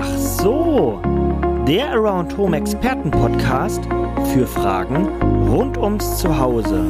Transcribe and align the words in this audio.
Ach 0.00 0.16
so, 0.16 1.00
der 1.66 1.90
Around 1.90 2.36
Home 2.36 2.56
Experten 2.56 3.10
Podcast 3.10 3.82
für 4.32 4.46
Fragen 4.46 5.08
rund 5.48 5.76
ums 5.76 6.18
Zuhause. 6.18 6.84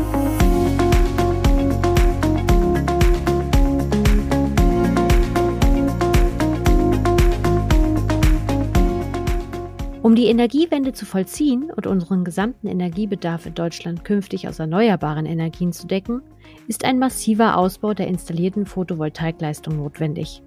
Um 10.03 10.15
die 10.15 10.27
Energiewende 10.27 10.93
zu 10.93 11.07
vollziehen 11.07 11.71
und 11.75 11.87
unseren 11.87 12.25
gesamten 12.25 12.67
Energiebedarf 12.67 13.47
in 13.47 13.55
Deutschland 13.55 14.05
künftig 14.05 14.49
aus 14.49 14.59
erneuerbaren 14.59 15.25
Energien 15.25 15.73
zu 15.73 15.87
decken, 15.87 16.21
ist 16.67 16.85
ein 16.85 16.99
massiver 16.99 17.57
Ausbau 17.57 17.95
der 17.95 18.09
installierten 18.09 18.67
Photovoltaikleistung 18.67 19.79
notwendig. 19.79 20.43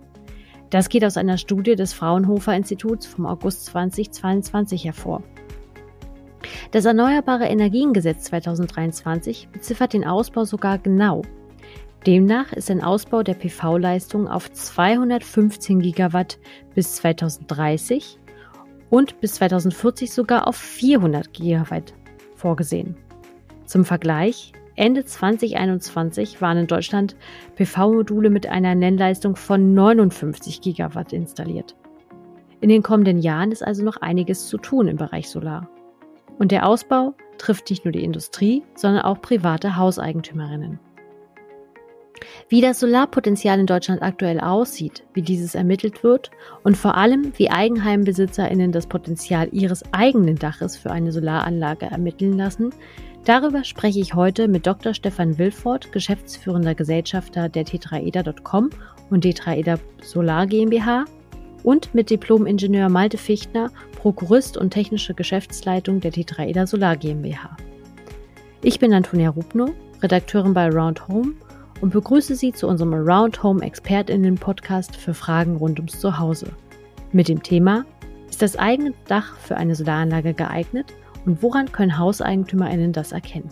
Das 0.71 0.87
geht 0.87 1.03
aus 1.03 1.17
einer 1.17 1.37
Studie 1.37 1.75
des 1.75 1.93
Fraunhofer 1.93 2.55
Instituts 2.55 3.05
vom 3.05 3.25
August 3.25 3.65
2022 3.65 4.85
hervor. 4.85 5.21
Das 6.71 6.85
Erneuerbare 6.85 7.45
Energiengesetz 7.45 8.23
2023 8.23 9.49
beziffert 9.51 9.91
den 9.91 10.05
Ausbau 10.05 10.45
sogar 10.45 10.77
genau. 10.77 11.23
Demnach 12.07 12.53
ist 12.53 12.71
ein 12.71 12.81
Ausbau 12.81 13.21
der 13.21 13.33
PV-Leistung 13.33 14.29
auf 14.29 14.49
215 14.49 15.81
Gigawatt 15.81 16.39
bis 16.73 16.95
2030 16.95 18.17
und 18.89 19.19
bis 19.19 19.33
2040 19.35 20.11
sogar 20.11 20.47
auf 20.47 20.55
400 20.55 21.33
Gigawatt 21.33 21.93
vorgesehen. 22.35 22.95
Zum 23.65 23.83
Vergleich, 23.83 24.53
Ende 24.75 25.03
2021 25.03 26.41
waren 26.41 26.57
in 26.57 26.67
Deutschland 26.67 27.15
PV-Module 27.55 28.29
mit 28.29 28.47
einer 28.47 28.75
Nennleistung 28.75 29.35
von 29.35 29.73
59 29.73 30.61
Gigawatt 30.61 31.13
installiert. 31.13 31.75
In 32.61 32.69
den 32.69 32.83
kommenden 32.83 33.19
Jahren 33.19 33.51
ist 33.51 33.63
also 33.63 33.83
noch 33.83 33.97
einiges 33.97 34.47
zu 34.47 34.57
tun 34.57 34.87
im 34.87 34.97
Bereich 34.97 35.29
Solar. 35.29 35.69
Und 36.37 36.51
der 36.51 36.67
Ausbau 36.67 37.13
trifft 37.37 37.69
nicht 37.69 37.85
nur 37.85 37.91
die 37.91 38.03
Industrie, 38.03 38.63
sondern 38.75 39.03
auch 39.03 39.21
private 39.21 39.75
Hauseigentümerinnen. 39.75 40.79
Wie 42.49 42.61
das 42.61 42.79
Solarpotenzial 42.79 43.59
in 43.59 43.65
Deutschland 43.65 44.01
aktuell 44.01 44.39
aussieht, 44.39 45.03
wie 45.13 45.21
dieses 45.21 45.55
ermittelt 45.55 46.03
wird 46.03 46.31
und 46.63 46.77
vor 46.77 46.95
allem, 46.95 47.33
wie 47.37 47.49
Eigenheimbesitzerinnen 47.49 48.71
das 48.71 48.87
Potenzial 48.87 49.49
ihres 49.51 49.83
eigenen 49.93 50.35
Daches 50.35 50.77
für 50.77 50.91
eine 50.91 51.11
Solaranlage 51.11 51.87
ermitteln 51.87 52.37
lassen, 52.37 52.71
darüber 53.25 53.63
spreche 53.63 53.99
ich 53.99 54.13
heute 54.13 54.47
mit 54.47 54.65
Dr. 54.67 54.93
Stefan 54.93 55.37
Wilfort, 55.37 55.91
geschäftsführender 55.91 56.75
Gesellschafter 56.75 57.49
der 57.49 57.65
Tetraeder.com 57.65 58.69
und 59.09 59.21
Tetraeder 59.21 59.79
Solar 60.01 60.47
GmbH 60.47 61.05
und 61.63 61.93
mit 61.93 62.09
Diplom-Ingenieur 62.09 62.89
Malte 62.89 63.17
Fichtner, 63.17 63.69
Prokurist 63.97 64.57
und 64.57 64.71
technische 64.71 65.13
Geschäftsleitung 65.13 65.99
der 65.99 66.11
Tetraeder 66.11 66.65
Solar 66.65 66.97
GmbH. 66.97 67.55
Ich 68.63 68.79
bin 68.79 68.93
Antonia 68.93 69.29
Rubno, 69.29 69.73
Redakteurin 70.01 70.53
bei 70.53 70.69
Round 70.69 71.07
Home 71.07 71.33
und 71.81 71.93
begrüße 71.93 72.35
Sie 72.35 72.53
zu 72.53 72.67
unserem 72.67 72.93
Around 72.93 73.43
Home 73.43 73.63
ExpertInnen 73.63 74.35
Podcast 74.35 74.95
für 74.95 75.13
Fragen 75.13 75.57
rund 75.57 75.79
ums 75.79 75.99
Zuhause. 75.99 76.47
Mit 77.11 77.27
dem 77.27 77.43
Thema 77.43 77.85
Ist 78.29 78.41
das 78.41 78.55
eigene 78.55 78.93
Dach 79.07 79.35
für 79.37 79.57
eine 79.57 79.75
Solaranlage 79.75 80.33
geeignet 80.33 80.93
und 81.25 81.43
woran 81.43 81.71
können 81.71 81.97
HauseigentümerInnen 81.97 82.93
das 82.93 83.11
erkennen? 83.11 83.49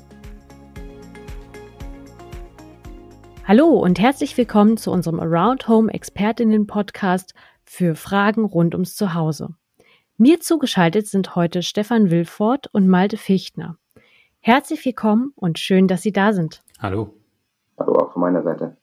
Hallo 3.46 3.68
und 3.68 4.00
herzlich 4.00 4.38
willkommen 4.38 4.78
zu 4.78 4.92
unserem 4.92 5.20
Around 5.20 5.68
Home 5.68 5.92
ExpertInnen 5.92 6.68
Podcast 6.68 7.34
für 7.64 7.96
Fragen 7.96 8.46
rund 8.46 8.76
ums 8.76 8.96
Zuhause. 8.96 9.56
Mir 10.18 10.40
zugeschaltet 10.40 11.08
sind 11.08 11.36
heute 11.36 11.64
Stefan 11.64 12.12
Wilfort 12.12 12.68
und 12.74 12.88
Malte 12.88 13.18
Fichtner. 13.18 13.78
Herzlich 14.42 14.86
willkommen 14.86 15.34
und 15.36 15.60
schön, 15.60 15.88
dass 15.88 16.02
Sie 16.02 16.12
da 16.12 16.34
sind. 16.34 16.62
Hallo. 16.80 17.14
Hallo 17.80 17.94
auch 17.94 18.14
von 18.14 18.22
meiner 18.22 18.44
Seite. 18.44 18.78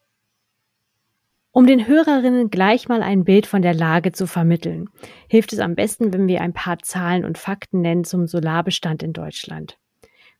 Um 1.57 1.67
den 1.67 1.87
Hörerinnen 1.87 2.51
gleich 2.51 2.87
mal 2.87 3.01
ein 3.01 3.25
Bild 3.25 3.47
von 3.47 3.63
der 3.63 3.73
Lage 3.73 4.13
zu 4.13 4.27
vermitteln, 4.27 4.91
hilft 5.27 5.55
es 5.55 5.59
am 5.59 5.75
besten, 5.75 6.13
wenn 6.13 6.27
wir 6.27 6.43
ein 6.43 6.53
paar 6.53 6.81
Zahlen 6.81 7.25
und 7.25 7.39
Fakten 7.39 7.81
nennen 7.81 8.05
zum 8.05 8.27
Solarbestand 8.27 9.03
in 9.03 9.15
Deutschland. 9.15 9.79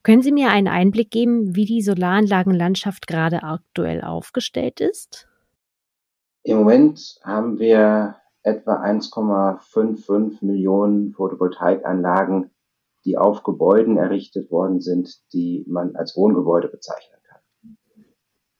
Können 0.03 0.21
Sie 0.21 0.31
mir 0.31 0.51
einen 0.51 0.67
Einblick 0.67 1.09
geben, 1.09 1.55
wie 1.55 1.65
die 1.65 1.81
Solaranlagenlandschaft 1.81 3.07
gerade 3.07 3.41
aktuell 3.41 4.01
aufgestellt 4.01 4.79
ist? 4.79 5.27
Im 6.43 6.57
Moment 6.57 7.19
haben 7.23 7.57
wir 7.57 8.17
etwa 8.43 8.83
1,55 8.83 10.45
Millionen 10.45 11.13
Photovoltaikanlagen, 11.13 12.51
die 13.05 13.17
auf 13.17 13.41
Gebäuden 13.41 13.97
errichtet 13.97 14.51
worden 14.51 14.81
sind, 14.81 15.09
die 15.33 15.65
man 15.67 15.95
als 15.95 16.15
Wohngebäude 16.15 16.67
bezeichnet. 16.67 17.16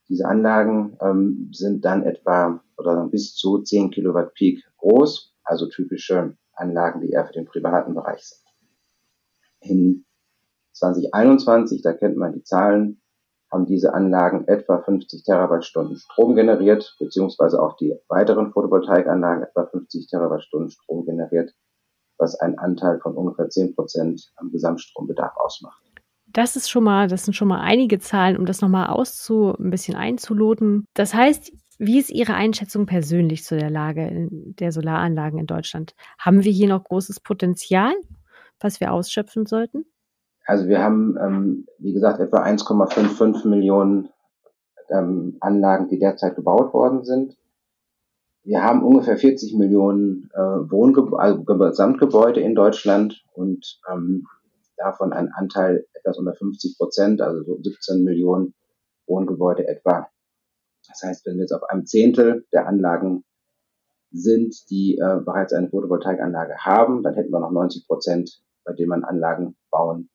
Diese 0.10 0.26
Anlagen 0.26 0.98
ähm, 1.02 1.50
sind 1.54 1.84
dann 1.84 2.04
etwa 2.04 2.62
oder 2.78 3.08
bis 3.08 3.36
zu 3.36 3.60
10 3.60 3.92
Kilowatt 3.92 4.34
Peak 4.34 4.64
groß, 4.78 5.36
also 5.44 5.68
typische 5.68 6.38
Anlagen, 6.54 7.02
die 7.02 7.10
eher 7.10 7.26
für 7.26 7.34
den 7.34 7.46
privaten 7.46 7.94
Bereich 7.94 8.24
sind. 8.24 8.44
In 9.60 10.06
2021, 10.74 11.82
da 11.82 11.94
kennt 11.94 12.18
man 12.18 12.34
die 12.34 12.44
Zahlen, 12.44 13.02
haben 13.52 13.66
diese 13.66 13.94
Anlagen 13.94 14.48
etwa 14.48 14.82
50 14.82 15.24
Terawattstunden 15.24 15.98
Strom 15.98 16.36
generiert, 16.36 16.96
beziehungsweise 17.00 17.62
auch 17.62 17.76
die 17.78 17.96
weiteren 18.08 18.52
Photovoltaikanlagen 18.52 19.44
etwa 19.44 19.66
50 19.66 20.08
Terawattstunden 20.08 20.70
Strom 20.70 21.06
generiert, 21.06 21.54
was 22.18 22.36
einen 22.40 22.58
Anteil 22.58 23.00
von 23.00 23.16
ungefähr 23.16 23.50
10 23.50 23.76
Prozent 23.76 24.32
am 24.36 24.52
Gesamtstrombedarf 24.52 25.36
ausmacht. 25.38 25.87
Das 26.34 26.56
ist 26.56 26.70
schon 26.70 26.84
mal, 26.84 27.08
das 27.08 27.26
sind 27.26 27.34
schon 27.34 27.48
mal 27.48 27.62
einige 27.62 28.00
Zahlen, 28.00 28.38
um 28.38 28.46
das 28.46 28.62
nochmal 28.62 28.88
auszu, 28.88 29.56
ein 29.58 29.70
bisschen 29.70 29.96
einzuloten. 29.96 30.86
Das 30.94 31.14
heißt, 31.14 31.52
wie 31.80 32.00
ist 32.00 32.10
Ihre 32.10 32.34
Einschätzung 32.34 32.86
persönlich 32.86 33.44
zu 33.44 33.56
der 33.56 33.70
Lage 33.70 34.28
der 34.32 34.72
Solaranlagen 34.72 35.40
in 35.40 35.46
Deutschland? 35.46 35.96
Haben 36.18 36.44
wir 36.44 36.52
hier 36.52 36.68
noch 36.68 36.84
großes 36.84 37.20
Potenzial, 37.20 37.94
was 38.60 38.80
wir 38.80 38.92
ausschöpfen 38.92 39.46
sollten? 39.46 39.86
Also 40.46 40.68
wir 40.68 40.82
haben, 40.82 41.18
ähm, 41.22 41.68
wie 41.78 41.94
gesagt, 41.94 42.20
etwa 42.20 42.44
1,55 42.44 43.48
Millionen 43.48 44.10
ähm, 44.90 45.38
Anlagen, 45.40 45.88
die 45.90 46.00
derzeit 46.00 46.36
gebaut 46.36 46.74
worden 46.74 47.04
sind. 47.04 47.38
Wir 48.44 48.64
haben 48.64 48.82
ungefähr 48.82 49.18
40 49.18 49.56
Millionen 49.56 50.30
äh, 50.34 50.40
Wohngebäude, 50.40 51.20
also 51.20 51.44
Gesamtgebäude 51.44 52.40
in 52.40 52.56
Deutschland 52.56 53.24
und 53.34 53.80
ähm, 53.92 54.26
davon 54.78 55.14
ein 55.14 55.32
Anteil 55.34 55.86
etwas 55.94 56.18
unter 56.18 56.34
50 56.34 56.78
Prozent, 56.78 57.22
also 57.22 57.44
so 57.44 57.62
17 57.62 58.04
Millionen 58.04 58.54
Wohngebäude 59.08 59.68
etwa. 59.68 60.08
Das 60.88 61.02
heißt, 61.04 61.26
wenn 61.26 61.36
wir 61.36 61.42
jetzt 61.42 61.54
auf 61.54 61.64
einem 61.64 61.86
Zehntel 61.86 62.46
der 62.54 62.68
Anlagen 62.68 63.24
sind, 64.12 64.56
die 64.70 64.98
äh, 64.98 65.20
bereits 65.24 65.54
eine 65.54 65.70
Photovoltaikanlage 65.70 66.56
haben, 66.60 67.04
dann 67.04 67.16
hätten 67.16 67.32
wir 67.32 67.40
noch 67.40 67.52
90 67.52 67.88
Prozent, 67.88 68.42
bei 68.64 68.74
denen 68.74 68.90
man 68.90 69.04
Anlagen 69.04 69.58
bauen 69.70 70.10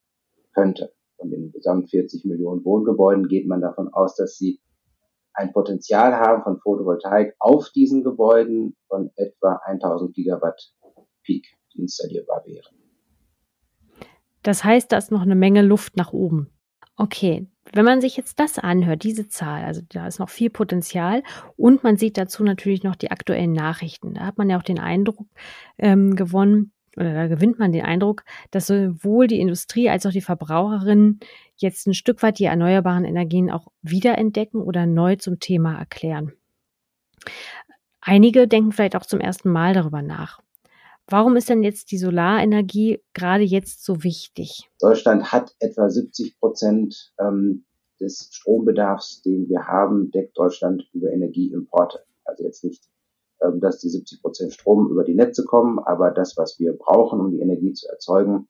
könnte. 0.54 0.92
Von 1.18 1.30
den 1.30 1.52
gesamt 1.52 1.90
40 1.90 2.24
Millionen 2.24 2.64
Wohngebäuden 2.64 3.28
geht 3.28 3.46
man 3.46 3.60
davon 3.60 3.92
aus, 3.92 4.16
dass 4.16 4.36
sie 4.36 4.60
ein 5.34 5.52
Potenzial 5.52 6.14
haben 6.14 6.42
von 6.42 6.58
Photovoltaik 6.58 7.34
auf 7.38 7.70
diesen 7.70 8.02
Gebäuden 8.02 8.76
von 8.88 9.10
etwa 9.16 9.60
1000 9.64 10.14
Gigawatt 10.14 10.74
Peak, 11.22 11.46
die 11.72 11.82
installierbar 11.82 12.44
wären. 12.46 12.81
Das 14.42 14.64
heißt, 14.64 14.90
da 14.92 14.96
ist 14.96 15.10
noch 15.10 15.22
eine 15.22 15.34
Menge 15.34 15.62
Luft 15.62 15.96
nach 15.96 16.12
oben. 16.12 16.48
Okay, 16.96 17.46
wenn 17.72 17.84
man 17.84 18.00
sich 18.00 18.16
jetzt 18.16 18.38
das 18.38 18.58
anhört, 18.58 19.02
diese 19.04 19.28
Zahl, 19.28 19.64
also 19.64 19.80
da 19.88 20.06
ist 20.06 20.18
noch 20.18 20.28
viel 20.28 20.50
Potenzial 20.50 21.22
und 21.56 21.82
man 21.82 21.96
sieht 21.96 22.18
dazu 22.18 22.44
natürlich 22.44 22.82
noch 22.82 22.96
die 22.96 23.10
aktuellen 23.10 23.52
Nachrichten. 23.52 24.14
Da 24.14 24.26
hat 24.26 24.36
man 24.36 24.50
ja 24.50 24.58
auch 24.58 24.62
den 24.62 24.78
Eindruck 24.78 25.26
ähm, 25.78 26.16
gewonnen, 26.16 26.72
oder 26.96 27.14
da 27.14 27.26
gewinnt 27.26 27.58
man 27.58 27.72
den 27.72 27.84
Eindruck, 27.84 28.24
dass 28.50 28.66
sowohl 28.66 29.26
die 29.26 29.40
Industrie 29.40 29.88
als 29.88 30.04
auch 30.04 30.10
die 30.10 30.20
Verbraucherinnen 30.20 31.20
jetzt 31.56 31.86
ein 31.86 31.94
Stück 31.94 32.22
weit 32.22 32.38
die 32.38 32.44
erneuerbaren 32.44 33.04
Energien 33.04 33.50
auch 33.50 33.68
wiederentdecken 33.80 34.60
oder 34.60 34.86
neu 34.86 35.16
zum 35.16 35.40
Thema 35.40 35.78
erklären. 35.78 36.32
Einige 38.00 38.48
denken 38.48 38.72
vielleicht 38.72 38.96
auch 38.96 39.06
zum 39.06 39.20
ersten 39.20 39.50
Mal 39.50 39.72
darüber 39.72 40.02
nach. 40.02 40.40
Warum 41.08 41.36
ist 41.36 41.48
denn 41.48 41.62
jetzt 41.62 41.90
die 41.90 41.98
Solarenergie 41.98 43.00
gerade 43.12 43.42
jetzt 43.42 43.84
so 43.84 44.02
wichtig? 44.02 44.70
Deutschland 44.80 45.32
hat 45.32 45.54
etwa 45.58 45.88
70 45.88 46.38
Prozent 46.38 47.12
ähm, 47.18 47.64
des 48.00 48.28
Strombedarfs, 48.32 49.22
den 49.22 49.48
wir 49.48 49.66
haben, 49.66 50.10
deckt 50.10 50.38
Deutschland 50.38 50.88
über 50.92 51.10
Energieimporte. 51.10 52.04
Also 52.24 52.44
jetzt 52.44 52.64
nicht, 52.64 52.88
ähm, 53.42 53.60
dass 53.60 53.78
die 53.78 53.88
70 53.88 54.22
Prozent 54.22 54.52
Strom 54.52 54.90
über 54.90 55.04
die 55.04 55.14
Netze 55.14 55.44
kommen, 55.44 55.78
aber 55.78 56.10
das, 56.10 56.36
was 56.36 56.58
wir 56.58 56.72
brauchen, 56.72 57.20
um 57.20 57.30
die 57.30 57.40
Energie 57.40 57.72
zu 57.72 57.88
erzeugen, 57.88 58.48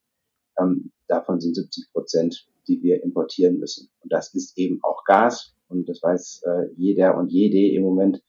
ähm, 0.60 0.92
davon 1.08 1.40
sind 1.40 1.54
70 1.54 1.92
Prozent, 1.92 2.46
die 2.68 2.82
wir 2.82 3.02
importieren 3.02 3.58
müssen. 3.58 3.90
Und 4.00 4.12
das 4.12 4.34
ist 4.34 4.56
eben 4.58 4.78
auch 4.82 5.04
Gas. 5.04 5.54
Und 5.68 5.88
das 5.88 6.02
weiß 6.02 6.42
äh, 6.44 6.72
jeder 6.76 7.16
und 7.16 7.30
jede 7.30 7.74
im 7.74 7.82
Moment, 7.82 8.22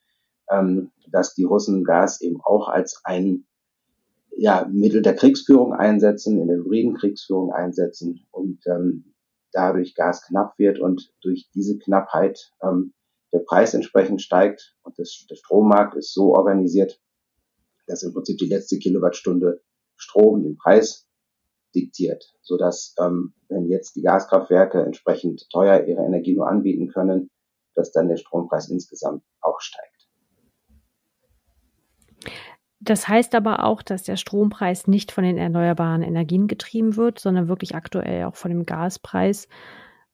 ähm, 0.49 0.91
dass 1.09 1.33
die 1.35 1.43
Russen 1.43 1.83
Gas 1.83 2.21
eben 2.21 2.39
auch 2.41 2.67
als 2.69 3.01
ein 3.03 3.45
ja, 4.37 4.67
Mittel 4.71 5.01
der 5.01 5.15
Kriegsführung 5.15 5.73
einsetzen, 5.73 6.39
in 6.39 6.47
der 6.47 6.57
hybriden 6.57 6.95
Kriegsführung 6.95 7.51
einsetzen 7.51 8.25
und 8.31 8.59
ähm, 8.67 9.13
dadurch 9.51 9.95
Gas 9.95 10.25
knapp 10.27 10.57
wird 10.57 10.79
und 10.79 11.11
durch 11.21 11.49
diese 11.53 11.77
Knappheit 11.77 12.51
ähm, 12.61 12.93
der 13.31 13.39
Preis 13.39 13.73
entsprechend 13.73 14.21
steigt 14.21 14.75
und 14.83 14.97
das, 14.97 15.25
der 15.29 15.35
Strommarkt 15.35 15.95
ist 15.95 16.13
so 16.13 16.35
organisiert, 16.35 16.99
dass 17.87 18.03
im 18.03 18.13
Prinzip 18.13 18.37
die 18.37 18.47
letzte 18.47 18.77
Kilowattstunde 18.77 19.61
Strom 19.95 20.43
den 20.43 20.57
Preis 20.57 21.07
diktiert, 21.75 22.33
so 22.41 22.57
dass 22.57 22.95
ähm, 22.99 23.33
wenn 23.49 23.65
jetzt 23.67 23.95
die 23.95 24.01
Gaskraftwerke 24.01 24.81
entsprechend 24.81 25.47
teuer 25.51 25.85
ihre 25.85 26.03
Energie 26.03 26.35
nur 26.35 26.47
anbieten 26.47 26.89
können, 26.89 27.29
dass 27.75 27.91
dann 27.91 28.07
der 28.07 28.17
Strompreis 28.17 28.69
insgesamt 28.69 29.23
auch 29.41 29.59
steigt. 29.59 29.92
Das 32.85 33.07
heißt 33.07 33.33
aber 33.35 33.63
auch, 33.63 33.81
dass 33.81 34.03
der 34.03 34.17
Strompreis 34.17 34.87
nicht 34.87 35.13
von 35.13 35.23
den 35.23 35.37
erneuerbaren 35.37 36.01
Energien 36.01 36.47
getrieben 36.47 36.97
wird, 36.97 37.17
sondern 37.17 37.47
wirklich 37.47 37.75
aktuell 37.75 38.25
auch 38.25 38.35
von 38.35 38.51
dem 38.51 38.65
Gaspreis 38.65 39.47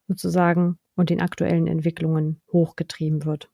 sozusagen 0.07 0.77
und 0.95 1.09
den 1.09 1.19
aktuellen 1.19 1.65
Entwicklungen 1.65 2.41
hochgetrieben 2.53 3.25
wird. 3.25 3.49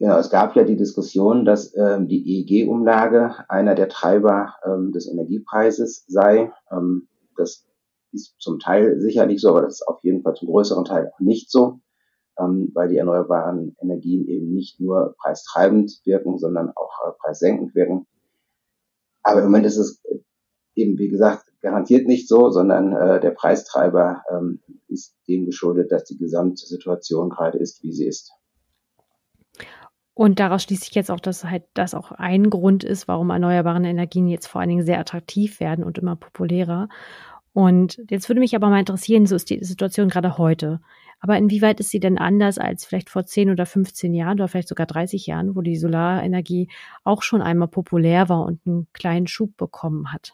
Genau, 0.00 0.18
es 0.18 0.30
gab 0.30 0.56
ja 0.56 0.64
die 0.64 0.76
Diskussion, 0.76 1.44
dass 1.44 1.76
ähm, 1.76 2.08
die 2.08 2.26
EEG-Umlage 2.26 3.34
einer 3.48 3.74
der 3.74 3.88
Treiber 3.88 4.54
ähm, 4.64 4.90
des 4.92 5.06
Energiepreises 5.06 6.06
sei. 6.08 6.50
Ähm, 6.72 7.06
das 7.36 7.68
ist 8.10 8.34
zum 8.40 8.58
Teil 8.58 8.98
sicherlich 8.98 9.40
so, 9.40 9.50
aber 9.50 9.62
das 9.62 9.74
ist 9.74 9.86
auf 9.86 10.02
jeden 10.02 10.22
Fall 10.22 10.34
zum 10.34 10.48
größeren 10.48 10.84
Teil 10.84 11.12
auch 11.14 11.20
nicht 11.20 11.50
so, 11.52 11.80
ähm, 12.38 12.70
weil 12.74 12.88
die 12.88 12.96
erneuerbaren 12.96 13.76
Energien 13.80 14.26
eben 14.26 14.52
nicht 14.52 14.80
nur 14.80 15.14
preistreibend 15.18 16.00
wirken, 16.04 16.38
sondern 16.38 16.70
auch 16.74 16.92
äh, 17.06 17.12
preissenkend 17.22 17.74
wirken. 17.76 18.06
Aber 19.22 19.40
im 19.40 19.46
Moment 19.46 19.66
ist 19.66 19.76
es 19.76 20.02
eben, 20.74 20.98
wie 20.98 21.08
gesagt, 21.08 21.44
garantiert 21.60 22.06
nicht 22.06 22.28
so, 22.28 22.50
sondern 22.50 22.92
äh, 22.92 23.20
der 23.20 23.30
Preistreiber 23.30 24.22
ähm, 24.30 24.60
ist 24.88 25.16
dem 25.28 25.46
geschuldet, 25.46 25.92
dass 25.92 26.04
die 26.04 26.18
gesamte 26.18 26.64
Situation 26.66 27.30
gerade 27.30 27.58
ist, 27.58 27.82
wie 27.82 27.92
sie 27.92 28.06
ist. 28.06 28.32
Und 30.14 30.38
daraus 30.38 30.62
schließe 30.62 30.86
ich 30.88 30.94
jetzt 30.94 31.10
auch, 31.10 31.20
dass 31.20 31.44
halt 31.44 31.64
das 31.74 31.94
auch 31.94 32.12
ein 32.12 32.50
Grund 32.50 32.84
ist, 32.84 33.08
warum 33.08 33.30
erneuerbare 33.30 33.82
Energien 33.86 34.28
jetzt 34.28 34.46
vor 34.46 34.60
allen 34.60 34.68
Dingen 34.68 34.84
sehr 34.84 34.98
attraktiv 34.98 35.60
werden 35.60 35.84
und 35.84 35.98
immer 35.98 36.16
populärer. 36.16 36.88
Und 37.52 38.00
jetzt 38.08 38.28
würde 38.28 38.40
mich 38.40 38.54
aber 38.54 38.68
mal 38.68 38.78
interessieren, 38.78 39.26
so 39.26 39.34
ist 39.34 39.50
die 39.50 39.64
Situation 39.64 40.08
gerade 40.08 40.38
heute. 40.38 40.80
Aber 41.20 41.36
inwieweit 41.36 41.80
ist 41.80 41.90
sie 41.90 42.00
denn 42.00 42.16
anders 42.16 42.58
als 42.58 42.84
vielleicht 42.84 43.10
vor 43.10 43.24
10 43.24 43.50
oder 43.50 43.66
15 43.66 44.14
Jahren 44.14 44.38
oder 44.38 44.48
vielleicht 44.48 44.68
sogar 44.68 44.86
30 44.86 45.26
Jahren, 45.26 45.54
wo 45.54 45.60
die 45.60 45.76
Solarenergie 45.76 46.70
auch 47.04 47.22
schon 47.22 47.42
einmal 47.42 47.68
populär 47.68 48.28
war 48.28 48.44
und 48.46 48.60
einen 48.66 48.86
kleinen 48.92 49.26
Schub 49.26 49.56
bekommen 49.56 50.12
hat? 50.12 50.32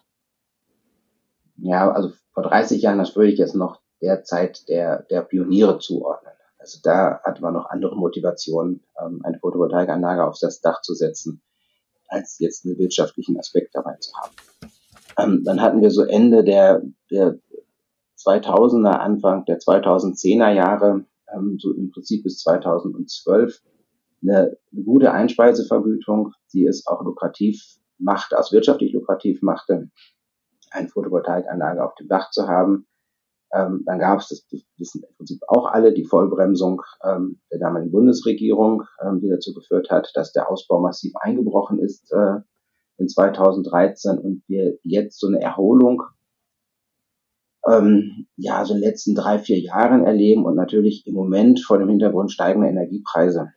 Ja, 1.56 1.90
also 1.90 2.12
vor 2.32 2.44
30 2.44 2.82
Jahren, 2.82 2.98
das 2.98 3.16
würde 3.16 3.32
ich 3.32 3.38
jetzt 3.38 3.56
noch 3.56 3.80
der 4.02 4.22
Zeit 4.22 4.68
der, 4.68 5.02
der 5.04 5.22
Pioniere 5.22 5.78
zuordnen. 5.78 6.32
Also 6.58 6.80
da 6.82 7.20
hat 7.24 7.40
man 7.40 7.54
noch 7.54 7.66
andere 7.66 7.96
Motivationen, 7.96 8.84
ähm, 9.00 9.20
eine 9.24 9.38
Photovoltaikanlage 9.38 10.24
auf 10.24 10.38
das 10.40 10.60
Dach 10.60 10.82
zu 10.82 10.94
setzen, 10.94 11.40
als 12.08 12.38
jetzt 12.38 12.66
einen 12.66 12.78
wirtschaftlichen 12.78 13.38
Aspekt 13.38 13.74
dabei 13.74 13.96
zu 14.00 14.12
haben. 14.16 14.34
Ähm, 15.18 15.42
dann 15.44 15.60
hatten 15.60 15.80
wir 15.80 15.90
so 15.90 16.02
Ende 16.02 16.44
der, 16.44 16.82
der 17.10 17.38
2000er, 18.18 18.98
Anfang 18.98 19.44
der 19.44 19.58
2010er 19.58 20.50
Jahre, 20.52 21.04
ähm, 21.34 21.58
so 21.58 21.72
im 21.72 21.90
Prinzip 21.90 22.22
bis 22.22 22.38
2012, 22.38 23.62
eine, 24.22 24.56
eine 24.72 24.84
gute 24.84 25.12
Einspeisevergütung, 25.12 26.32
die 26.52 26.66
es 26.66 26.86
auch 26.86 27.02
lukrativ 27.02 27.78
machte, 27.98 28.38
aus 28.38 28.52
wirtschaftlich 28.52 28.92
lukrativ 28.92 29.42
machte, 29.42 29.90
eine 30.70 30.88
Photovoltaikanlage 30.88 31.84
auf 31.84 31.94
dem 31.94 32.08
Dach 32.08 32.30
zu 32.30 32.48
haben. 32.48 32.86
Ähm, 33.52 33.84
dann 33.86 33.98
gab 33.98 34.18
es, 34.18 34.28
das 34.28 34.44
wissen 34.76 35.04
im 35.08 35.16
Prinzip 35.16 35.40
auch 35.46 35.66
alle, 35.66 35.94
die 35.94 36.04
Vollbremsung 36.04 36.82
ähm, 37.04 37.40
der 37.50 37.60
damaligen 37.60 37.92
Bundesregierung, 37.92 38.82
ähm, 39.00 39.20
die 39.20 39.28
dazu 39.28 39.54
geführt 39.54 39.88
hat, 39.90 40.10
dass 40.14 40.32
der 40.32 40.50
Ausbau 40.50 40.80
massiv 40.80 41.12
eingebrochen 41.20 41.78
ist 41.78 42.12
äh, 42.12 42.40
in 42.98 43.08
2013 43.08 44.18
und 44.18 44.42
wir 44.46 44.78
jetzt 44.82 45.18
so 45.20 45.26
eine 45.26 45.40
Erholung 45.40 46.02
ähm, 47.68 48.26
ja, 48.36 48.64
so 48.64 48.74
in 48.74 48.80
den 48.80 48.88
letzten 48.88 49.14
drei, 49.14 49.38
vier 49.38 49.58
Jahren 49.58 50.04
erleben 50.04 50.44
und 50.44 50.54
natürlich 50.54 51.06
im 51.06 51.14
Moment 51.14 51.60
vor 51.60 51.78
dem 51.78 51.88
Hintergrund 51.88 52.30
steigender 52.30 52.68
Energiepreise. 52.68 53.52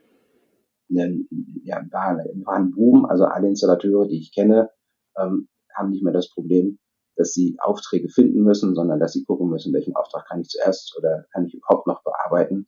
Ne, 0.88 1.26
ja, 1.64 1.82
war, 1.92 2.18
war 2.18 2.56
ein 2.56 2.72
Boom, 2.72 3.06
also 3.06 3.26
alle 3.26 3.48
Installateure, 3.48 4.08
die 4.08 4.20
ich 4.20 4.34
kenne, 4.34 4.70
ähm, 5.18 5.48
haben 5.76 5.92
nicht 5.92 6.04
mehr 6.04 6.14
das 6.14 6.32
Problem, 6.32 6.80
dass 7.16 7.34
sie 7.34 7.58
Aufträge 7.60 8.10
finden 8.10 8.42
müssen, 8.42 8.74
sondern 8.74 9.00
dass 9.00 9.14
sie 9.14 9.24
gucken 9.24 9.50
müssen, 9.50 9.74
welchen 9.74 9.96
Auftrag 9.96 10.26
kann 10.28 10.42
ich 10.42 10.48
zuerst 10.48 10.96
oder 10.98 11.26
kann 11.32 11.46
ich 11.46 11.54
überhaupt 11.54 11.86
noch 11.86 12.02
bearbeiten. 12.04 12.68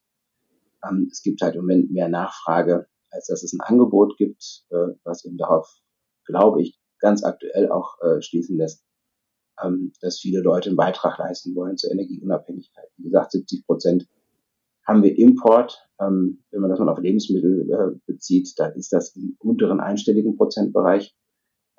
Ähm, 0.87 1.07
es 1.11 1.23
gibt 1.23 1.41
halt 1.41 1.55
im 1.55 1.61
Moment 1.61 1.91
mehr 1.91 2.09
Nachfrage, 2.09 2.85
als 3.09 3.27
dass 3.27 3.41
es 3.41 3.53
ein 3.53 3.61
Angebot 3.61 4.17
gibt, 4.17 4.65
äh, 4.69 4.93
was 5.03 5.25
eben 5.25 5.37
darauf, 5.37 5.80
glaube 6.25 6.61
ich, 6.61 6.79
ganz 6.99 7.23
aktuell 7.23 7.71
auch 7.71 7.95
äh, 8.01 8.21
schließen 8.21 8.57
lässt, 8.57 8.85
ähm, 9.63 9.91
dass 10.01 10.19
viele 10.19 10.41
Leute 10.41 10.69
einen 10.69 10.77
Beitrag 10.77 11.17
leisten 11.17 11.55
wollen 11.55 11.77
zur 11.77 11.91
Energieunabhängigkeit. 11.91 12.89
Wie 12.97 13.03
gesagt, 13.03 13.31
70 13.31 13.65
Prozent 13.65 14.07
haben 14.85 15.03
wir 15.03 15.17
Import. 15.17 15.87
Ähm, 15.99 16.43
wenn 16.51 16.61
man 16.61 16.69
das 16.69 16.79
mal 16.79 16.89
auf 16.89 16.99
Lebensmittel 16.99 17.69
äh, 17.69 17.99
bezieht, 18.05 18.53
da 18.57 18.67
ist 18.67 18.91
das 18.93 19.15
im 19.15 19.35
unteren 19.39 19.79
einstelligen 19.79 20.37
Prozentbereich. 20.37 21.15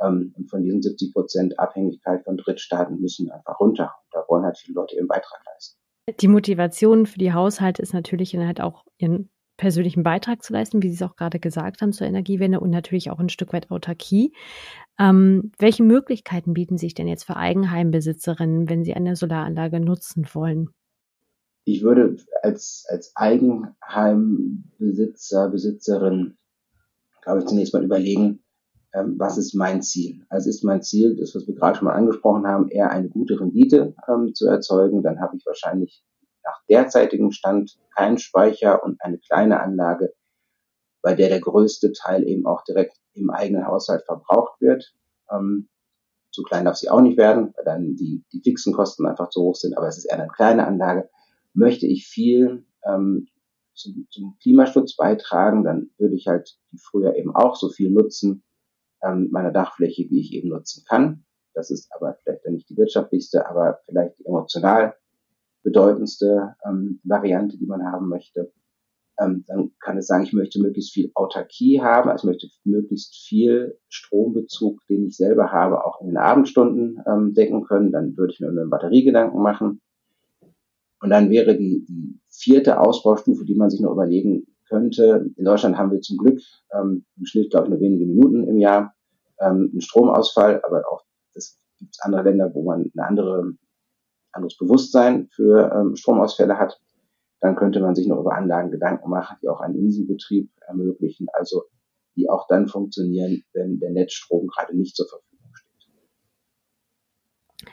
Ähm, 0.01 0.35
und 0.37 0.51
von 0.51 0.63
diesen 0.63 0.83
70 0.83 1.13
Prozent 1.13 1.59
Abhängigkeit 1.59 2.25
von 2.25 2.37
Drittstaaten 2.37 3.01
müssen 3.01 3.31
einfach 3.31 3.59
runter. 3.61 3.93
Und 4.05 4.15
da 4.15 4.25
wollen 4.29 4.45
halt 4.45 4.59
viele 4.59 4.75
Leute 4.75 4.97
ihren 4.97 5.09
Beitrag 5.09 5.41
leisten. 5.47 5.79
Die 6.21 6.29
Motivation 6.29 7.07
für 7.07 7.19
die 7.19 7.33
Haushalte 7.33 7.81
ist 7.81 7.95
natürlich 7.95 8.33
dann 8.33 8.47
halt 8.47 8.61
auch 8.61 8.85
ihren 8.99 9.31
persönlichen 9.63 10.03
Beitrag 10.03 10.43
zu 10.43 10.53
leisten, 10.53 10.83
wie 10.83 10.89
Sie 10.89 10.97
es 10.97 11.03
auch 11.03 11.15
gerade 11.15 11.39
gesagt 11.39 11.83
haben, 11.83 11.93
zur 11.93 12.09
Energiewende 12.09 12.59
und 12.59 12.71
natürlich 12.71 13.13
auch 13.13 13.21
ein 13.21 13.29
Stück 13.29 13.53
weit 13.53 13.71
Autarkie. 13.71 14.33
Ähm, 14.99 15.53
welche 15.57 15.85
Möglichkeiten 15.85 16.53
bieten 16.53 16.79
sich 16.79 16.95
denn 16.95 17.07
jetzt 17.07 17.23
für 17.23 17.37
Eigenheimbesitzerinnen, 17.37 18.69
wenn 18.69 18.83
sie 18.83 18.95
eine 18.95 19.15
Solaranlage 19.15 19.79
nutzen 19.79 20.27
wollen? 20.33 20.71
Ich 21.65 21.85
würde 21.85 22.17
als, 22.43 22.87
als 22.89 23.13
Eigenheimbesitzer, 23.15 25.49
Besitzerin, 25.49 26.37
glaube 27.23 27.39
ich, 27.39 27.47
zunächst 27.47 27.73
mal 27.73 27.85
überlegen, 27.85 28.43
ähm, 28.93 29.15
was 29.17 29.39
ist 29.39 29.55
mein 29.55 29.81
Ziel? 29.81 30.27
Also 30.29 30.51
ist 30.51 30.65
mein 30.65 30.83
Ziel, 30.83 31.15
das, 31.15 31.37
was 31.37 31.47
wir 31.47 31.55
gerade 31.55 31.79
schon 31.79 31.87
mal 31.87 31.95
angesprochen 31.95 32.49
haben, 32.49 32.69
eher 32.69 32.91
eine 32.91 33.09
gute 33.09 33.39
Rendite 33.39 33.95
ähm, 34.09 34.35
zu 34.35 34.49
erzeugen, 34.49 35.05
dann 35.05 35.21
habe 35.21 35.37
ich 35.37 35.47
wahrscheinlich 35.47 36.03
nach 36.45 36.61
derzeitigem 36.69 37.31
Stand 37.31 37.79
keinen 37.97 38.19
Speicher 38.19 38.83
und 38.83 39.01
eine 39.01 39.19
kleine 39.19 39.61
Anlage, 39.61 40.13
bei 41.03 41.15
der 41.15 41.29
der 41.29 41.41
größte 41.41 41.93
Teil 41.93 42.27
eben 42.27 42.47
auch 42.47 42.63
direkt 42.65 42.97
im 43.15 43.31
eigenen 43.31 43.67
Haushalt 43.67 44.05
verbraucht 44.05 44.61
wird. 44.61 44.95
Ähm, 45.31 45.69
zu 46.31 46.43
klein 46.43 46.65
darf 46.65 46.77
sie 46.77 46.89
auch 46.89 47.03
nicht 47.03 47.19
werden, 47.19 47.53
weil 47.57 47.65
dann 47.65 47.95
die, 47.97 48.25
die 48.33 48.41
fixen 48.43 48.73
Kosten 48.73 49.07
einfach 49.07 49.29
zu 49.29 49.43
hoch 49.43 49.57
sind, 49.57 49.77
aber 49.77 49.89
es 49.89 49.99
ist 49.99 50.07
eher 50.07 50.19
eine 50.19 50.29
kleine 50.29 50.67
Anlage. 50.67 51.11
Möchte 51.53 51.87
ich 51.87 52.07
viel 52.07 52.65
ähm, 52.85 53.29
zum, 53.75 54.07
zum 54.11 54.37
Klimaschutz 54.41 54.97
beitragen, 54.97 55.65
dann 55.65 55.91
würde 55.99 56.15
ich 56.15 56.27
halt 56.27 56.59
wie 56.71 56.79
früher 56.79 57.17
eben 57.17 57.35
auch 57.35 57.57
so 57.57 57.69
viel 57.69 57.91
nutzen, 57.91 58.45
ähm, 59.03 59.29
meiner 59.31 59.53
Dachfläche, 59.53 60.09
wie 60.09 60.21
ich 60.21 60.33
eben 60.33 60.49
nutzen 60.49 60.85
kann. 60.89 61.25
Das 61.55 61.71
ist 61.71 61.91
aber 61.95 62.17
vielleicht 62.23 62.47
nicht 62.47 62.71
die 62.71 62.77
wirtschaftlichste, 62.77 63.47
aber 63.47 63.81
vielleicht 63.85 64.19
emotional 64.25 64.95
bedeutendste 65.63 66.55
ähm, 66.67 67.01
Variante, 67.05 67.59
die 67.59 67.67
man 67.67 67.85
haben 67.85 68.09
möchte. 68.09 68.53
Ähm, 69.21 69.45
dann 69.47 69.73
kann 69.81 69.99
es 69.99 70.07
sagen, 70.07 70.25
ich 70.25 70.33
möchte 70.33 70.61
möglichst 70.61 70.93
viel 70.93 71.11
Autarkie 71.15 71.81
haben, 71.81 72.11
also 72.11 72.27
ich 72.27 72.33
möchte 72.33 72.49
möglichst 72.65 73.15
viel 73.15 73.79
Strombezug, 73.89 74.81
den 74.89 75.07
ich 75.07 75.17
selber 75.17 75.53
habe, 75.53 75.85
auch 75.85 76.01
in 76.01 76.09
den 76.09 76.17
Abendstunden 76.17 77.03
ähm, 77.07 77.35
decken 77.35 77.65
können. 77.65 77.93
Dann 77.93 78.17
würde 78.17 78.33
ich 78.33 78.41
mir 78.41 78.49
eine 78.49 78.67
Batteriegedanken 78.67 79.41
machen. 79.41 79.81
Und 81.01 81.11
dann 81.11 81.31
wäre 81.31 81.57
die, 81.57 81.85
die 81.85 82.21
vierte 82.29 82.81
Ausbaustufe, 82.81 83.45
die 83.45 83.55
man 83.55 83.71
sich 83.71 83.81
noch 83.81 83.93
überlegen 83.93 84.47
könnte. 84.69 85.31
In 85.37 85.45
Deutschland 85.45 85.77
haben 85.77 85.91
wir 85.91 86.01
zum 86.01 86.17
Glück 86.17 86.41
ähm, 86.73 87.05
im 87.17 87.27
Schnitt, 87.27 87.51
glaube 87.51 87.67
ich, 87.67 87.71
nur 87.71 87.81
wenige 87.81 88.07
Minuten 88.07 88.47
im 88.47 88.59
Jahr 88.59 88.95
ähm, 89.41 89.71
einen 89.73 89.81
Stromausfall, 89.81 90.63
aber 90.65 90.85
auch 90.91 91.03
das 91.35 91.59
gibt 91.79 91.95
es 91.95 92.01
andere 92.01 92.23
Länder, 92.23 92.55
wo 92.55 92.63
man 92.63 92.91
eine 92.97 93.07
andere 93.07 93.53
anderes 94.33 94.57
Bewusstsein 94.57 95.29
für 95.33 95.73
ähm, 95.75 95.97
Stromausfälle 95.97 96.59
hat, 96.59 96.81
dann 97.41 97.57
könnte 97.57 97.81
man 97.81 97.95
sich 97.95 98.07
noch 98.07 98.21
über 98.21 98.35
Anlagen 98.35 98.71
Gedanken 98.71 99.11
machen, 99.11 99.37
die 99.43 99.49
auch 99.49 99.61
einen 99.61 99.75
Inselbetrieb 99.75 100.51
ermöglichen, 100.67 101.27
also 101.33 101.65
die 102.17 102.31
auch 102.31 102.47
dann 102.49 102.69
funktionieren, 102.69 103.43
wenn 103.53 103.79
der 103.81 103.91
Netzstrom 103.91 104.47
gerade 104.47 104.77
nicht 104.77 104.95
zur 104.97 105.09
Verfügung 105.09 105.51
steht. 105.55 105.73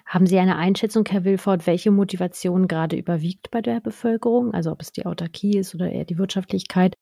Haben 0.06 0.26
Sie 0.26 0.40
eine 0.40 0.56
Einschätzung, 0.56 1.06
Herr 1.08 1.24
Wilford, 1.24 1.68
welche 1.68 1.92
Motivation 1.92 2.68
gerade 2.68 2.98
überwiegt 2.98 3.52
bei 3.52 3.62
der 3.62 3.80
Bevölkerung? 3.80 4.54
Also 4.54 4.72
ob 4.72 4.82
es 4.82 4.92
die 4.92 5.06
Autarkie 5.06 5.58
ist 5.58 5.76
oder 5.76 5.92
eher 5.92 6.06
die 6.06 6.18
Wirtschaftlichkeit? 6.18 6.96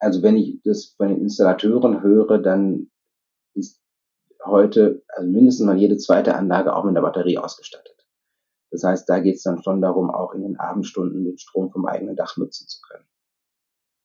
Also 0.00 0.22
wenn 0.22 0.36
ich 0.36 0.60
das 0.64 0.94
von 0.96 1.08
den 1.08 1.20
Installateuren 1.20 2.02
höre, 2.02 2.38
dann 2.38 2.90
ist 3.54 3.80
heute 4.44 5.04
also 5.08 5.30
mindestens 5.30 5.66
mal 5.66 5.78
jede 5.78 5.96
zweite 5.98 6.34
Anlage 6.34 6.74
auch 6.74 6.82
mit 6.82 6.96
einer 6.96 7.06
Batterie 7.06 7.38
ausgestattet. 7.38 7.91
Das 8.72 8.84
heißt, 8.84 9.08
da 9.08 9.20
geht 9.20 9.36
es 9.36 9.42
dann 9.42 9.62
schon 9.62 9.82
darum, 9.82 10.10
auch 10.10 10.32
in 10.32 10.42
den 10.42 10.58
Abendstunden 10.58 11.24
den 11.24 11.38
Strom 11.38 11.70
vom 11.70 11.86
eigenen 11.86 12.16
Dach 12.16 12.38
nutzen 12.38 12.66
zu 12.66 12.80
können. 12.80 13.04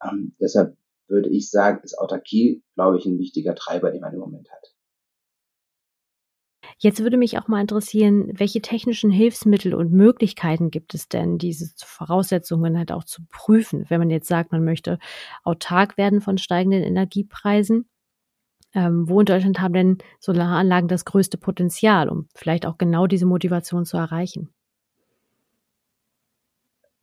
Ähm, 0.03 0.36
deshalb 0.41 0.77
würde 1.07 1.29
ich 1.29 1.50
sagen, 1.50 1.79
ist 1.83 1.97
Autarkie, 1.97 2.63
glaube 2.75 2.97
ich, 2.97 3.05
ein 3.05 3.17
wichtiger 3.17 3.55
Treiber, 3.55 3.91
den 3.91 4.01
man 4.01 4.13
im 4.13 4.19
Moment 4.19 4.51
hat. 4.51 4.75
Jetzt 6.79 7.01
würde 7.01 7.17
mich 7.17 7.39
auch 7.39 7.47
mal 7.47 7.62
interessieren, 7.62 8.29
welche 8.33 8.62
technischen 8.62 9.09
Hilfsmittel 9.09 9.74
und 9.74 9.93
Möglichkeiten 9.93 10.69
gibt 10.69 10.93
es 10.93 11.07
denn, 11.07 11.38
diese 11.38 11.71
Voraussetzungen 11.77 12.77
halt 12.77 12.91
auch 12.91 13.05
zu 13.05 13.24
prüfen, 13.29 13.86
wenn 13.89 14.00
man 14.00 14.09
jetzt 14.09 14.27
sagt, 14.27 14.51
man 14.51 14.63
möchte 14.63 15.00
autark 15.43 15.97
werden 15.97 16.21
von 16.21 16.38
steigenden 16.38 16.83
Energiepreisen? 16.83 17.89
Ähm, 18.75 19.09
wo 19.09 19.21
in 19.21 19.25
Deutschland 19.25 19.62
haben 19.62 19.74
denn 19.74 19.97
Solaranlagen 20.19 20.89
das 20.89 21.05
größte 21.05 21.38
Potenzial, 21.38 22.09
um 22.09 22.27
vielleicht 22.36 22.65
auch 22.65 22.77
genau 22.77 23.07
diese 23.07 23.25
Motivation 23.25 23.86
zu 23.86 23.97
erreichen? 23.97 24.53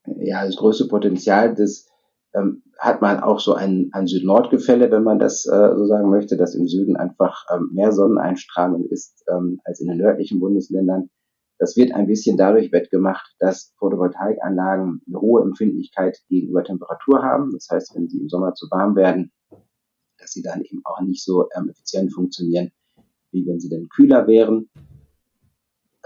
Ja, 0.07 0.45
das 0.45 0.57
größte 0.57 0.87
Potenzial, 0.87 1.55
das 1.55 1.89
ähm, 2.35 2.63
hat 2.79 3.01
man 3.01 3.21
auch 3.21 3.41
so 3.41 3.55
ein, 3.55 3.91
ein 3.93 4.07
Süd-Nord-Gefälle, 4.07 4.91
wenn 4.91 5.05
man 5.05 5.19
das 5.19 5.47
äh, 5.47 5.75
so 5.77 5.87
sagen 5.87 6.11
möchte, 6.11 6.37
dass 6.37 6.55
im 6.55 6.69
Süden 6.69 6.97
einfach 6.97 7.45
ähm, 7.55 7.71
mehr 7.73 7.93
Sonneneinstrahlung 7.93 8.87
ist 8.87 9.25
ähm, 9.29 9.61
als 9.65 9.81
in 9.81 9.89
den 9.89 9.99
nördlichen 9.99 10.41
Bundesländern. 10.41 11.11
Das 11.59 11.77
wird 11.77 11.93
ein 11.93 12.09
bisschen 12.09 12.37
dadurch 12.37 12.73
wettgemacht, 12.73 13.35
dass 13.39 13.73
Photovoltaikanlagen 13.79 15.03
eine 15.07 15.21
hohe 15.21 15.43
Empfindlichkeit 15.43 16.19
gegenüber 16.29 16.65
Temperatur 16.65 17.23
haben. 17.23 17.53
Das 17.53 17.69
heißt, 17.71 17.95
wenn 17.95 18.09
sie 18.09 18.19
im 18.19 18.29
Sommer 18.29 18.55
zu 18.55 18.67
warm 18.71 18.97
werden, 18.97 19.33
dass 20.19 20.33
sie 20.33 20.43
dann 20.43 20.63
eben 20.63 20.81
auch 20.85 21.01
nicht 21.01 21.23
so 21.23 21.49
ähm, 21.57 21.69
effizient 21.69 22.13
funktionieren, 22.13 22.73
wie 23.31 23.47
wenn 23.47 23.61
sie 23.61 23.69
denn 23.69 23.89
kühler 23.89 24.27
wären. 24.27 24.69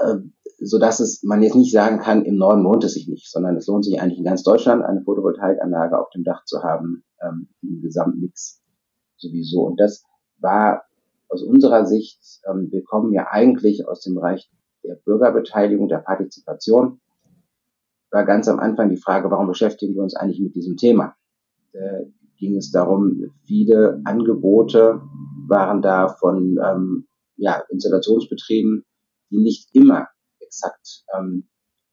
Ähm, 0.01 0.35
so 0.61 0.79
dass 0.79 1.01
es 1.01 1.23
man 1.23 1.43
jetzt 1.43 1.55
nicht 1.55 1.73
sagen 1.73 1.99
kann, 1.99 2.25
im 2.25 2.37
Norden 2.37 2.63
lohnt 2.63 2.85
es 2.85 2.95
sich 2.95 3.09
nicht, 3.09 3.31
sondern 3.31 3.57
es 3.57 3.67
lohnt 3.67 3.85
sich 3.85 4.01
eigentlich 4.01 4.19
in 4.19 4.25
ganz 4.25 4.43
Deutschland 4.43 4.85
eine 4.85 5.03
Photovoltaikanlage 5.03 5.99
auf 5.99 6.11
dem 6.11 6.25
Dach 6.25 6.45
zu 6.45 6.63
haben, 6.63 7.05
ähm, 7.23 7.49
im 7.63 7.81
Gesamtmix 7.81 8.61
sowieso. 9.17 9.63
Und 9.63 9.81
das 9.81 10.05
war 10.39 10.85
aus 11.29 11.43
unserer 11.43 11.87
Sicht, 11.87 12.21
ähm, 12.49 12.69
wir 12.71 12.83
kommen 12.83 13.13
ja 13.13 13.29
eigentlich 13.31 13.87
aus 13.87 14.01
dem 14.01 14.15
Bereich 14.15 14.51
der 14.85 14.97
Bürgerbeteiligung, 15.05 15.89
der 15.89 15.99
Partizipation, 15.99 17.01
war 18.11 18.25
ganz 18.25 18.49
am 18.49 18.59
Anfang 18.59 18.89
die 18.89 18.97
Frage, 18.97 19.31
warum 19.31 19.49
beschäftigen 19.49 19.95
wir 19.95 20.03
uns 20.03 20.17
eigentlich 20.17 20.41
mit 20.41 20.55
diesem 20.55 20.77
Thema? 20.77 21.15
Da 21.73 21.81
ging 22.39 22.57
es 22.57 22.71
darum, 22.71 23.31
viele 23.45 24.01
Angebote 24.05 25.03
waren 25.47 25.83
da 25.83 26.09
von 26.09 26.59
ähm, 26.65 27.07
ja, 27.37 27.63
Installationsbetrieben, 27.69 28.85
die 29.31 29.39
nicht 29.39 29.75
immer 29.75 30.09
exakt 30.49 31.05
ähm, 31.15 31.49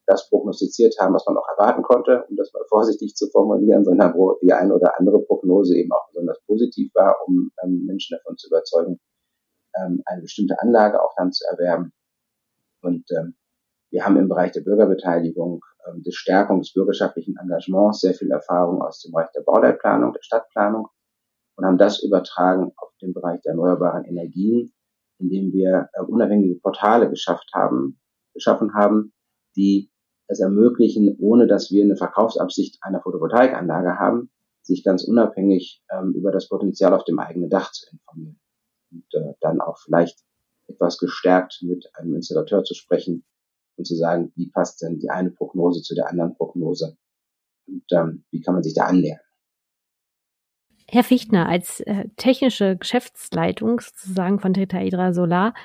das 0.07 0.29
prognostiziert 0.29 0.95
haben, 1.00 1.13
was 1.13 1.25
man 1.25 1.38
auch 1.38 1.47
erwarten 1.57 1.81
konnte, 1.81 2.25
um 2.29 2.35
das 2.35 2.51
mal 2.53 2.63
vorsichtig 2.69 3.15
zu 3.15 3.27
formulieren, 3.31 3.83
sondern 3.83 4.13
wo 4.13 4.38
die 4.41 4.53
eine 4.53 4.74
oder 4.74 4.97
andere 4.97 5.19
Prognose 5.21 5.75
eben 5.75 5.91
auch 5.91 6.07
besonders 6.09 6.39
positiv 6.45 6.91
war, 6.95 7.15
um 7.27 7.51
ähm, 7.63 7.85
Menschen 7.85 8.17
davon 8.17 8.38
zu 8.38 8.47
überzeugen, 8.47 9.00
ähm, 9.77 10.01
eine 10.05 10.21
bestimmte 10.21 10.59
Anlage 10.59 11.01
auch 11.01 11.13
dann 11.17 11.31
zu 11.31 11.45
erwerben. 11.50 11.91
Und 12.81 13.05
ähm, 13.12 13.35
wir 13.91 14.05
haben 14.05 14.17
im 14.17 14.29
Bereich 14.29 14.51
der 14.51 14.62
Bürgerbeteiligung, 14.62 15.62
ähm, 15.88 16.03
der 16.03 16.12
Stärkung 16.12 16.59
des 16.62 16.74
bürgerschaftlichen 16.74 17.35
Engagements 17.38 18.01
sehr 18.01 18.13
viel 18.13 18.31
Erfahrung 18.31 18.81
aus 18.81 19.01
dem 19.01 19.12
Bereich 19.12 19.31
der 19.35 19.41
Bauleitplanung, 19.41 20.13
der 20.13 20.21
Stadtplanung 20.21 20.88
und 21.57 21.65
haben 21.65 21.77
das 21.77 22.03
übertragen 22.03 22.71
auf 22.77 22.91
den 23.01 23.13
Bereich 23.13 23.41
der 23.41 23.51
erneuerbaren 23.51 24.05
Energien, 24.05 24.74
indem 25.19 25.51
wir 25.51 25.89
äh, 25.93 26.01
unabhängige 26.01 26.59
Portale 26.59 27.09
geschafft 27.09 27.50
haben, 27.53 28.00
geschaffen 28.36 28.75
haben, 28.75 29.13
die 29.56 29.89
es 30.27 30.39
ermöglichen, 30.39 31.15
ohne 31.20 31.48
dass 31.48 31.72
wir 31.72 31.84
eine 31.84 31.96
Verkaufsabsicht 31.96 32.77
einer 32.82 33.01
Photovoltaikanlage 33.01 33.98
haben, 33.98 34.30
sich 34.62 34.84
ganz 34.84 35.04
unabhängig 35.04 35.84
ähm, 35.92 36.13
über 36.13 36.32
das 36.32 36.48
Potenzial 36.50 36.94
auf 36.94 37.04
dem 37.04 37.20
eigenen 37.20 37.50
Dach 37.50 37.72
zu 37.72 37.89
informieren. 37.92 38.39
Und 38.92 39.06
äh, 39.13 39.34
dann 39.42 39.62
auch 39.62 39.77
vielleicht 39.80 40.20
etwas 40.68 40.98
gestärkt 40.98 41.60
mit 41.62 41.88
einem 41.94 42.15
Installateur 42.15 42.63
zu 42.63 42.74
sprechen 42.74 43.24
und 43.77 43.86
zu 43.86 43.96
sagen, 43.96 44.32
wie 44.36 44.50
passt 44.50 44.82
denn 44.82 45.00
die 45.00 45.10
eine 45.10 45.32
Prognose 45.32 45.82
zu 45.82 45.96
der 45.96 46.10
anderen 46.10 46.36
Prognose 46.36 46.98
und 47.68 47.84
ähm, 47.92 48.25
wie 48.32 48.42
kann 48.42 48.54
man 48.54 48.63
sich 48.63 48.74
da 48.74 48.86
annähern. 48.86 49.20
Herr 50.88 51.04
Fichtner, 51.04 51.50
als 51.50 51.80
äh, 51.80 52.06
technische 52.15 52.77
Geschäftsleitung 52.77 53.80
sozusagen 53.80 54.39
von 54.39 54.54
Tetraedra 54.54 55.13
Solar, 55.13 55.56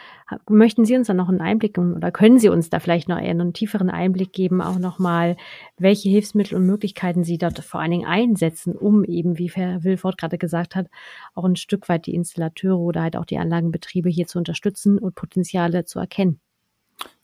möchten 0.49 0.87
Sie 0.87 0.97
uns 0.97 1.09
da 1.09 1.15
noch 1.15 1.29
einen 1.29 1.43
Einblick 1.43 1.77
oder 1.77 2.11
können 2.11 2.39
Sie 2.39 2.49
uns 2.49 2.71
da 2.71 2.81
vielleicht 2.81 3.09
noch 3.09 3.17
einen 3.17 3.53
tieferen 3.53 3.91
Einblick 3.91 4.33
geben, 4.33 4.62
auch 4.62 4.79
nochmal, 4.79 5.37
welche 5.77 6.09
Hilfsmittel 6.09 6.57
und 6.57 6.65
Möglichkeiten 6.67 7.23
Sie 7.23 7.37
dort 7.37 7.59
vor 7.59 7.81
allen 7.81 7.91
Dingen 7.91 8.07
einsetzen, 8.07 8.75
um 8.75 9.05
eben, 9.05 9.37
wie 9.37 9.50
Herr 9.50 9.85
Wilford 9.85 10.17
gerade 10.17 10.39
gesagt 10.39 10.75
hat, 10.75 10.89
auch 11.35 11.45
ein 11.45 11.57
Stück 11.57 11.91
weit 11.91 12.07
die 12.07 12.15
Installateure 12.15 12.79
oder 12.79 13.03
halt 13.03 13.17
auch 13.17 13.27
die 13.27 13.39
Anlagenbetriebe 13.39 14.09
hier 14.09 14.27
zu 14.27 14.39
unterstützen 14.39 14.99
und 14.99 15.15
Potenziale 15.15 15.85
zu 15.85 15.99
erkennen? 15.99 16.41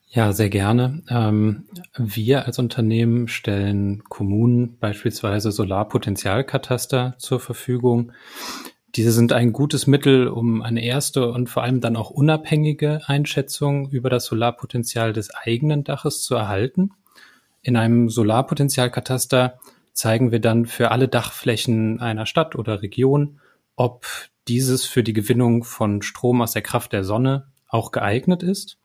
Ja, 0.09 0.31
sehr 0.31 0.49
gerne. 0.49 1.03
Ähm, 1.09 1.65
wir 1.97 2.45
als 2.45 2.59
Unternehmen 2.59 3.27
stellen 3.27 4.05
Kommunen 4.05 4.77
beispielsweise 4.79 5.51
Solarpotenzialkataster 5.51 7.15
zur 7.17 7.41
Verfügung. 7.41 8.13
Diese 8.95 9.11
sind 9.11 9.33
ein 9.33 9.51
gutes 9.51 9.85
Mittel, 9.85 10.29
um 10.29 10.61
eine 10.61 10.81
erste 10.81 11.29
und 11.29 11.49
vor 11.49 11.63
allem 11.63 11.81
dann 11.81 11.97
auch 11.97 12.09
unabhängige 12.09 13.01
Einschätzung 13.05 13.89
über 13.89 14.09
das 14.09 14.25
Solarpotenzial 14.25 15.11
des 15.11 15.29
eigenen 15.35 15.83
Daches 15.83 16.23
zu 16.23 16.35
erhalten. 16.35 16.91
In 17.61 17.75
einem 17.75 18.09
Solarpotenzialkataster 18.09 19.59
zeigen 19.91 20.31
wir 20.31 20.39
dann 20.39 20.67
für 20.67 20.91
alle 20.91 21.09
Dachflächen 21.09 21.99
einer 21.99 22.25
Stadt 22.25 22.55
oder 22.55 22.81
Region, 22.81 23.41
ob 23.75 24.05
dieses 24.47 24.85
für 24.85 25.03
die 25.03 25.13
Gewinnung 25.13 25.65
von 25.65 26.01
Strom 26.01 26.41
aus 26.41 26.53
der 26.53 26.61
Kraft 26.61 26.93
der 26.93 27.03
Sonne 27.03 27.47
auch 27.67 27.91
geeignet 27.91 28.41
ist 28.41 28.77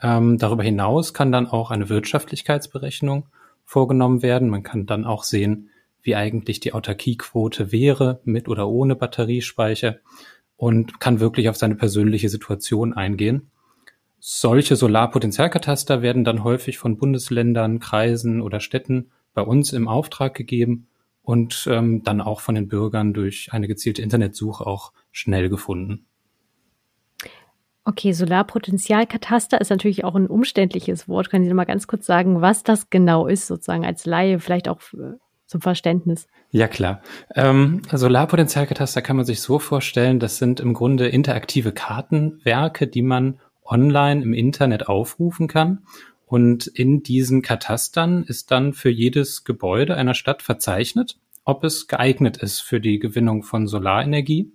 ähm, 0.00 0.38
darüber 0.38 0.62
hinaus 0.62 1.14
kann 1.14 1.32
dann 1.32 1.46
auch 1.46 1.70
eine 1.70 1.88
Wirtschaftlichkeitsberechnung 1.88 3.26
vorgenommen 3.64 4.22
werden. 4.22 4.48
Man 4.48 4.62
kann 4.62 4.86
dann 4.86 5.04
auch 5.04 5.24
sehen, 5.24 5.70
wie 6.02 6.14
eigentlich 6.14 6.60
die 6.60 6.72
Autarkiequote 6.72 7.72
wäre, 7.72 8.20
mit 8.24 8.48
oder 8.48 8.68
ohne 8.68 8.94
Batteriespeicher 8.94 9.96
und 10.56 11.00
kann 11.00 11.20
wirklich 11.20 11.48
auf 11.48 11.56
seine 11.56 11.74
persönliche 11.74 12.28
Situation 12.28 12.94
eingehen. 12.94 13.50
Solche 14.18 14.76
Solarpotenzialkataster 14.76 16.02
werden 16.02 16.24
dann 16.24 16.42
häufig 16.42 16.78
von 16.78 16.96
Bundesländern, 16.96 17.80
Kreisen 17.80 18.40
oder 18.40 18.60
Städten 18.60 19.10
bei 19.34 19.42
uns 19.42 19.72
im 19.72 19.88
Auftrag 19.88 20.34
gegeben 20.34 20.88
und 21.22 21.68
ähm, 21.70 22.02
dann 22.02 22.20
auch 22.20 22.40
von 22.40 22.54
den 22.54 22.68
Bürgern 22.68 23.12
durch 23.12 23.52
eine 23.52 23.68
gezielte 23.68 24.02
Internetsuche 24.02 24.66
auch 24.66 24.92
schnell 25.10 25.48
gefunden. 25.48 26.06
Okay, 27.88 28.12
Solarpotenzialkataster 28.12 29.60
ist 29.60 29.70
natürlich 29.70 30.04
auch 30.04 30.16
ein 30.16 30.26
umständliches 30.26 31.08
Wort. 31.08 31.30
Können 31.30 31.44
Sie 31.44 31.54
mal 31.54 31.64
ganz 31.64 31.86
kurz 31.86 32.04
sagen, 32.04 32.40
was 32.40 32.64
das 32.64 32.90
genau 32.90 33.28
ist, 33.28 33.46
sozusagen 33.46 33.86
als 33.86 34.06
Laie, 34.06 34.40
vielleicht 34.40 34.68
auch 34.68 34.80
zum 35.46 35.60
Verständnis? 35.60 36.26
Ja, 36.50 36.66
klar. 36.66 37.00
Ähm, 37.36 37.82
Solarpotenzialkataster 37.92 39.02
kann 39.02 39.14
man 39.14 39.24
sich 39.24 39.40
so 39.40 39.60
vorstellen, 39.60 40.18
das 40.18 40.38
sind 40.38 40.58
im 40.58 40.74
Grunde 40.74 41.06
interaktive 41.06 41.70
Kartenwerke, 41.70 42.88
die 42.88 43.02
man 43.02 43.38
online 43.64 44.20
im 44.20 44.32
Internet 44.32 44.88
aufrufen 44.88 45.46
kann. 45.46 45.84
Und 46.26 46.66
in 46.66 47.04
diesen 47.04 47.40
Katastern 47.40 48.24
ist 48.24 48.50
dann 48.50 48.72
für 48.72 48.90
jedes 48.90 49.44
Gebäude 49.44 49.94
einer 49.94 50.14
Stadt 50.14 50.42
verzeichnet, 50.42 51.20
ob 51.44 51.62
es 51.62 51.86
geeignet 51.86 52.36
ist 52.38 52.62
für 52.62 52.80
die 52.80 52.98
Gewinnung 52.98 53.44
von 53.44 53.68
Solarenergie. 53.68 54.50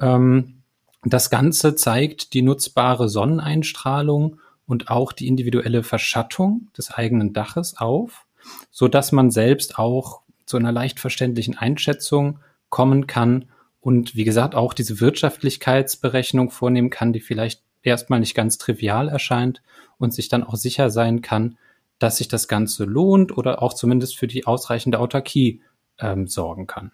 Ähm, 0.00 0.55
das 1.04 1.30
Ganze 1.30 1.74
zeigt 1.74 2.34
die 2.34 2.42
nutzbare 2.42 3.08
Sonneneinstrahlung 3.08 4.40
und 4.66 4.90
auch 4.90 5.12
die 5.12 5.28
individuelle 5.28 5.82
Verschattung 5.82 6.68
des 6.76 6.90
eigenen 6.90 7.32
Daches 7.32 7.76
auf, 7.76 8.26
so 8.70 8.88
dass 8.88 9.12
man 9.12 9.30
selbst 9.30 9.78
auch 9.78 10.22
zu 10.44 10.56
einer 10.56 10.72
leicht 10.72 11.00
verständlichen 11.00 11.56
Einschätzung 11.56 12.40
kommen 12.68 13.06
kann 13.06 13.46
und 13.80 14.16
wie 14.16 14.24
gesagt 14.24 14.54
auch 14.54 14.74
diese 14.74 15.00
Wirtschaftlichkeitsberechnung 15.00 16.50
vornehmen 16.50 16.90
kann, 16.90 17.12
die 17.12 17.20
vielleicht 17.20 17.62
erstmal 17.82 18.20
nicht 18.20 18.34
ganz 18.34 18.58
trivial 18.58 19.08
erscheint 19.08 19.62
und 19.98 20.12
sich 20.12 20.28
dann 20.28 20.42
auch 20.42 20.56
sicher 20.56 20.90
sein 20.90 21.22
kann, 21.22 21.56
dass 21.98 22.18
sich 22.18 22.28
das 22.28 22.48
Ganze 22.48 22.84
lohnt 22.84 23.36
oder 23.36 23.62
auch 23.62 23.72
zumindest 23.72 24.16
für 24.16 24.26
die 24.26 24.46
ausreichende 24.46 24.98
Autarkie 24.98 25.62
ähm, 25.98 26.26
sorgen 26.26 26.66
kann. 26.66 26.92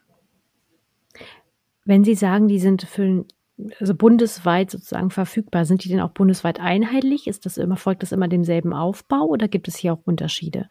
Wenn 1.84 2.04
Sie 2.04 2.14
sagen, 2.14 2.46
die 2.46 2.60
sind 2.60 2.82
für 2.82 3.24
also 3.80 3.94
bundesweit 3.94 4.70
sozusagen 4.70 5.10
verfügbar. 5.10 5.64
Sind 5.64 5.84
die 5.84 5.88
denn 5.88 6.00
auch 6.00 6.10
bundesweit 6.10 6.60
einheitlich? 6.60 7.26
Ist 7.26 7.46
das 7.46 7.58
immer, 7.58 7.76
folgt 7.76 8.02
das 8.02 8.12
immer 8.12 8.28
demselben 8.28 8.72
Aufbau 8.72 9.26
oder 9.26 9.48
gibt 9.48 9.68
es 9.68 9.76
hier 9.76 9.92
auch 9.92 10.00
Unterschiede? 10.04 10.68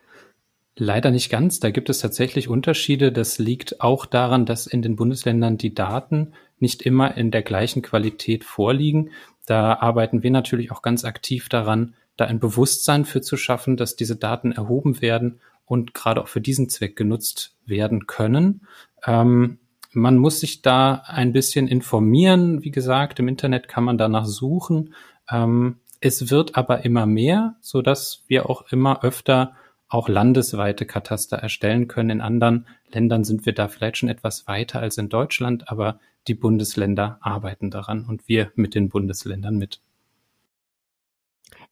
Leider 0.75 1.11
nicht 1.11 1.29
ganz. 1.29 1.59
Da 1.59 1.69
gibt 1.69 1.89
es 1.89 1.99
tatsächlich 1.99 2.47
Unterschiede. 2.47 3.11
Das 3.11 3.39
liegt 3.39 3.81
auch 3.81 4.05
daran, 4.05 4.45
dass 4.45 4.67
in 4.67 4.81
den 4.81 4.95
Bundesländern 4.95 5.57
die 5.57 5.73
Daten 5.73 6.33
nicht 6.59 6.81
immer 6.81 7.17
in 7.17 7.31
der 7.31 7.41
gleichen 7.41 7.81
Qualität 7.81 8.43
vorliegen. 8.43 9.11
Da 9.45 9.73
arbeiten 9.75 10.23
wir 10.23 10.31
natürlich 10.31 10.71
auch 10.71 10.81
ganz 10.81 11.03
aktiv 11.03 11.49
daran, 11.49 11.95
da 12.15 12.25
ein 12.25 12.39
Bewusstsein 12.39 13.05
für 13.05 13.21
zu 13.21 13.35
schaffen, 13.35 13.77
dass 13.77 13.95
diese 13.95 14.15
Daten 14.15 14.51
erhoben 14.51 15.01
werden 15.01 15.39
und 15.65 15.93
gerade 15.93 16.21
auch 16.21 16.27
für 16.27 16.41
diesen 16.41 16.69
Zweck 16.69 16.95
genutzt 16.95 17.55
werden 17.65 18.07
können. 18.07 18.61
Ähm, 19.05 19.59
man 19.93 20.17
muss 20.17 20.39
sich 20.39 20.61
da 20.61 21.03
ein 21.05 21.33
bisschen 21.33 21.67
informieren. 21.67 22.63
Wie 22.63 22.71
gesagt, 22.71 23.19
im 23.19 23.27
Internet 23.27 23.67
kann 23.67 23.83
man 23.83 23.97
danach 23.97 24.25
suchen. 24.25 24.93
Ähm, 25.29 25.79
es 25.99 26.29
wird 26.31 26.55
aber 26.55 26.85
immer 26.85 27.05
mehr, 27.05 27.55
so 27.61 27.81
dass 27.81 28.23
wir 28.27 28.49
auch 28.49 28.71
immer 28.71 29.03
öfter 29.03 29.53
auch 29.87 30.07
landesweite 30.07 30.85
Kataster 30.85 31.37
erstellen 31.37 31.87
können. 31.87 32.09
In 32.09 32.21
anderen 32.21 32.65
Ländern 32.91 33.23
sind 33.25 33.45
wir 33.45 33.53
da 33.53 33.67
vielleicht 33.67 33.97
schon 33.97 34.09
etwas 34.09 34.47
weiter 34.47 34.79
als 34.79 34.97
in 34.97 35.09
Deutschland, 35.09 35.69
aber 35.69 35.99
die 36.27 36.33
Bundesländer 36.33 37.17
arbeiten 37.19 37.69
daran 37.69 38.05
und 38.05 38.27
wir 38.27 38.51
mit 38.55 38.73
den 38.73 38.89
Bundesländern 38.89 39.57
mit. 39.57 39.81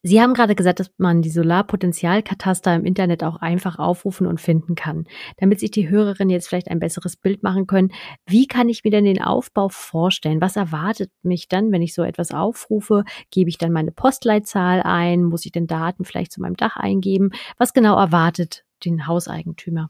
Sie 0.02 0.22
haben 0.22 0.34
gerade 0.34 0.56
gesagt, 0.56 0.80
dass 0.80 0.92
man 0.98 1.22
die 1.22 1.30
Solarpotenzialkataster 1.30 2.74
im 2.74 2.86
Internet 2.86 3.22
auch 3.22 3.36
einfach 3.38 3.80
aufrufen 3.80 4.28
und 4.28 4.40
finden 4.40 4.76
kann. 4.76 5.06
Damit 5.38 5.60
sich 5.60 5.72
die 5.72 5.90
Hörerinnen 5.90 6.30
jetzt 6.30 6.48
vielleicht 6.48 6.72
ein 6.72 6.80
besseres 6.80 7.18
Bild 7.18 7.44
machen 7.44 7.68
können, 7.68 7.92
wie 8.26 8.48
kann 8.48 8.70
ich 8.70 8.86
mir 8.86 8.92
denn 8.92 9.04
den 9.04 9.22
Aufbau 9.22 9.68
vorstellen? 9.68 10.40
Was 10.40 10.56
erwartet 10.56 11.12
mich 11.22 11.50
dann, 11.50 11.74
wenn 11.74 11.82
ich 11.82 11.94
so 11.94 12.04
etwas 12.04 12.32
aufrufe? 12.32 13.04
Gebe 13.30 13.50
ich 13.50 13.58
dann 13.58 13.74
meine 13.74 13.92
Postleitzahl 13.92 14.82
ein? 14.84 15.24
Muss 15.24 15.46
ich 15.46 15.52
denn 15.52 15.68
Daten 15.68 16.06
vielleicht 16.06 16.32
zu 16.32 16.42
meinem 16.42 16.56
Dach 16.56 16.78
eingeben? 16.78 17.32
Was 17.58 17.74
genau 17.74 18.00
erwartet 18.00 18.64
den 18.86 19.06
Hauseigentümer? 19.06 19.90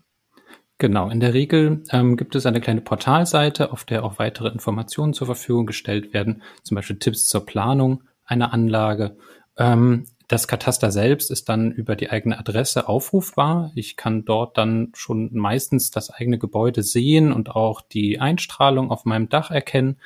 Genau, 0.80 1.10
in 1.10 1.20
der 1.20 1.36
Regel 1.36 1.84
ähm, 1.92 2.18
gibt 2.18 2.34
es 2.36 2.48
eine 2.48 2.62
kleine 2.62 2.82
Portalseite, 2.82 3.72
auf 3.72 3.84
der 3.84 4.04
auch 4.04 4.18
weitere 4.18 4.48
Informationen 4.48 5.14
zur 5.14 5.28
Verfügung 5.28 5.68
gestellt 5.68 6.14
werden, 6.14 6.42
zum 6.64 6.76
Beispiel 6.76 6.98
Tipps 6.98 7.28
zur 7.28 7.46
Planung 7.46 8.04
einer 8.24 8.54
Anlage 8.54 9.18
ähm, 9.60 10.06
das 10.30 10.48
Kataster 10.48 10.92
selbst 10.92 11.32
ist 11.32 11.50
dann 11.50 11.72
über 11.72 11.96
die 11.96 12.12
eigene 12.12 12.38
Adresse 12.38 12.88
aufrufbar. 12.88 13.72
Ich 13.74 13.98
kann 13.98 14.26
dort 14.26 14.60
dann 14.60 14.92
schon 14.94 15.32
meistens 15.34 15.90
das 15.90 16.12
eigene 16.12 16.38
Gebäude 16.38 16.84
sehen 16.84 17.34
und 17.34 17.56
auch 17.56 17.82
die 17.82 18.20
Einstrahlung 18.20 18.92
auf 18.92 19.06
meinem 19.06 19.30
Dach 19.30 19.50
erkennen. 19.50 19.98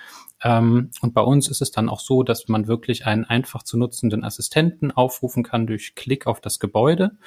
Ähm, 0.42 0.92
und 1.02 1.14
bei 1.14 1.22
uns 1.22 1.50
ist 1.50 1.62
es 1.62 1.72
dann 1.72 1.90
auch 1.90 2.00
so, 2.00 2.24
dass 2.24 2.48
man 2.48 2.68
wirklich 2.68 3.06
einen 3.06 3.26
einfach 3.26 3.64
zu 3.64 3.78
nutzenden 3.78 4.24
Assistenten 4.24 4.92
aufrufen 4.92 5.44
kann 5.44 5.68
durch 5.68 5.94
Klick 5.94 6.26
auf 6.26 6.40
das 6.40 6.60
Gebäude. 6.60 7.18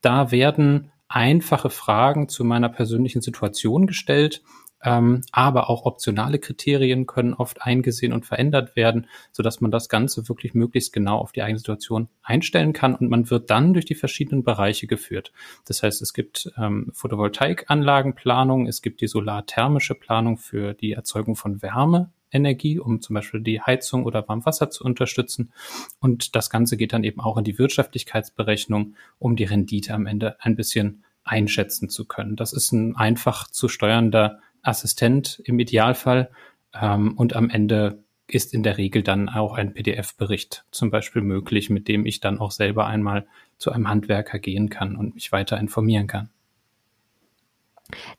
Da 0.00 0.30
werden 0.30 0.90
einfache 1.06 1.68
Fragen 1.68 2.30
zu 2.30 2.44
meiner 2.44 2.70
persönlichen 2.70 3.20
Situation 3.20 3.86
gestellt 3.86 4.42
ähm, 4.82 5.22
aber 5.32 5.70
auch 5.70 5.84
optionale 5.84 6.38
Kriterien 6.38 7.06
können 7.06 7.34
oft 7.34 7.62
eingesehen 7.62 8.12
und 8.12 8.26
verändert 8.26 8.76
werden, 8.76 9.06
so 9.32 9.42
dass 9.42 9.60
man 9.60 9.70
das 9.70 9.88
Ganze 9.88 10.28
wirklich 10.28 10.54
möglichst 10.54 10.92
genau 10.92 11.18
auf 11.18 11.32
die 11.32 11.42
eigene 11.42 11.58
Situation 11.58 12.08
einstellen 12.22 12.72
kann 12.72 12.94
und 12.94 13.08
man 13.08 13.30
wird 13.30 13.50
dann 13.50 13.72
durch 13.72 13.84
die 13.84 13.94
verschiedenen 13.94 14.44
Bereiche 14.44 14.86
geführt. 14.86 15.32
Das 15.66 15.82
heißt, 15.82 16.02
es 16.02 16.12
gibt 16.12 16.50
ähm, 16.56 16.90
Photovoltaikanlagenplanung, 16.92 18.66
es 18.66 18.82
gibt 18.82 19.00
die 19.00 19.08
solarthermische 19.08 19.94
Planung 19.94 20.36
für 20.36 20.74
die 20.74 20.92
Erzeugung 20.92 21.36
von 21.36 21.62
Wärme 21.62 22.10
Energie, 22.30 22.78
um 22.78 23.00
zum 23.00 23.14
Beispiel 23.14 23.40
die 23.40 23.60
Heizung 23.60 24.04
oder 24.04 24.26
Warmwasser 24.28 24.70
zu 24.70 24.84
unterstützen. 24.84 25.52
Und 26.00 26.34
das 26.36 26.50
Ganze 26.50 26.76
geht 26.76 26.92
dann 26.92 27.04
eben 27.04 27.20
auch 27.20 27.38
in 27.38 27.44
die 27.44 27.58
Wirtschaftlichkeitsberechnung, 27.58 28.94
um 29.18 29.36
die 29.36 29.44
Rendite 29.44 29.94
am 29.94 30.06
Ende 30.06 30.36
ein 30.40 30.56
bisschen 30.56 31.04
einschätzen 31.24 31.88
zu 31.88 32.06
können. 32.06 32.36
Das 32.36 32.52
ist 32.52 32.72
ein 32.72 32.96
einfach 32.96 33.50
zu 33.50 33.68
steuernder 33.68 34.40
Assistent 34.62 35.40
im 35.44 35.58
Idealfall. 35.58 36.30
Ähm, 36.74 37.16
und 37.16 37.34
am 37.36 37.50
Ende 37.50 38.02
ist 38.26 38.52
in 38.52 38.62
der 38.62 38.76
Regel 38.76 39.02
dann 39.02 39.28
auch 39.28 39.54
ein 39.54 39.72
PDF-Bericht 39.72 40.64
zum 40.70 40.90
Beispiel 40.90 41.22
möglich, 41.22 41.70
mit 41.70 41.88
dem 41.88 42.04
ich 42.04 42.20
dann 42.20 42.38
auch 42.38 42.50
selber 42.50 42.86
einmal 42.86 43.26
zu 43.56 43.72
einem 43.72 43.88
Handwerker 43.88 44.38
gehen 44.38 44.68
kann 44.68 44.96
und 44.96 45.14
mich 45.14 45.32
weiter 45.32 45.58
informieren 45.58 46.06
kann. 46.06 46.28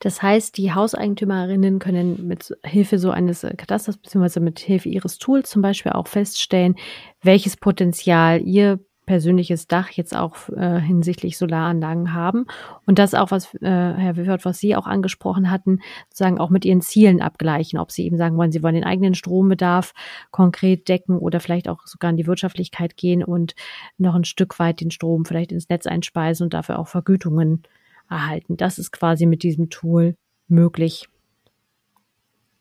Das 0.00 0.20
heißt, 0.20 0.56
die 0.56 0.72
Hauseigentümerinnen 0.72 1.78
können 1.78 2.26
mit 2.26 2.56
Hilfe 2.64 2.98
so 2.98 3.12
eines 3.12 3.42
Katasters 3.42 3.98
beziehungsweise 3.98 4.40
mit 4.40 4.58
Hilfe 4.58 4.88
ihres 4.88 5.18
Tools 5.18 5.48
zum 5.48 5.62
Beispiel 5.62 5.92
auch 5.92 6.08
feststellen, 6.08 6.74
welches 7.22 7.56
Potenzial 7.56 8.42
ihr 8.42 8.80
persönliches 9.10 9.66
Dach 9.66 9.90
jetzt 9.90 10.14
auch 10.14 10.48
äh, 10.50 10.80
hinsichtlich 10.80 11.36
Solaranlagen 11.36 12.14
haben. 12.14 12.46
Und 12.86 13.00
das 13.00 13.12
auch, 13.12 13.32
was 13.32 13.52
äh, 13.54 13.66
Herr 13.68 14.14
Wiffert, 14.14 14.44
was 14.44 14.60
Sie 14.60 14.76
auch 14.76 14.86
angesprochen 14.86 15.50
hatten, 15.50 15.80
sozusagen 16.10 16.38
auch 16.38 16.48
mit 16.48 16.64
Ihren 16.64 16.80
Zielen 16.80 17.20
abgleichen, 17.20 17.80
ob 17.80 17.90
Sie 17.90 18.04
eben 18.04 18.16
sagen 18.16 18.36
wollen, 18.36 18.52
Sie 18.52 18.62
wollen 18.62 18.76
den 18.76 18.84
eigenen 18.84 19.14
Strombedarf 19.14 19.94
konkret 20.30 20.88
decken 20.88 21.18
oder 21.18 21.40
vielleicht 21.40 21.68
auch 21.68 21.88
sogar 21.88 22.12
in 22.12 22.18
die 22.18 22.28
Wirtschaftlichkeit 22.28 22.96
gehen 22.96 23.24
und 23.24 23.56
noch 23.98 24.14
ein 24.14 24.22
Stück 24.22 24.60
weit 24.60 24.80
den 24.80 24.92
Strom 24.92 25.24
vielleicht 25.24 25.50
ins 25.50 25.68
Netz 25.68 25.88
einspeisen 25.88 26.44
und 26.44 26.54
dafür 26.54 26.78
auch 26.78 26.86
Vergütungen 26.86 27.64
erhalten. 28.08 28.56
Das 28.56 28.78
ist 28.78 28.92
quasi 28.92 29.26
mit 29.26 29.42
diesem 29.42 29.70
Tool 29.70 30.14
möglich. 30.46 31.08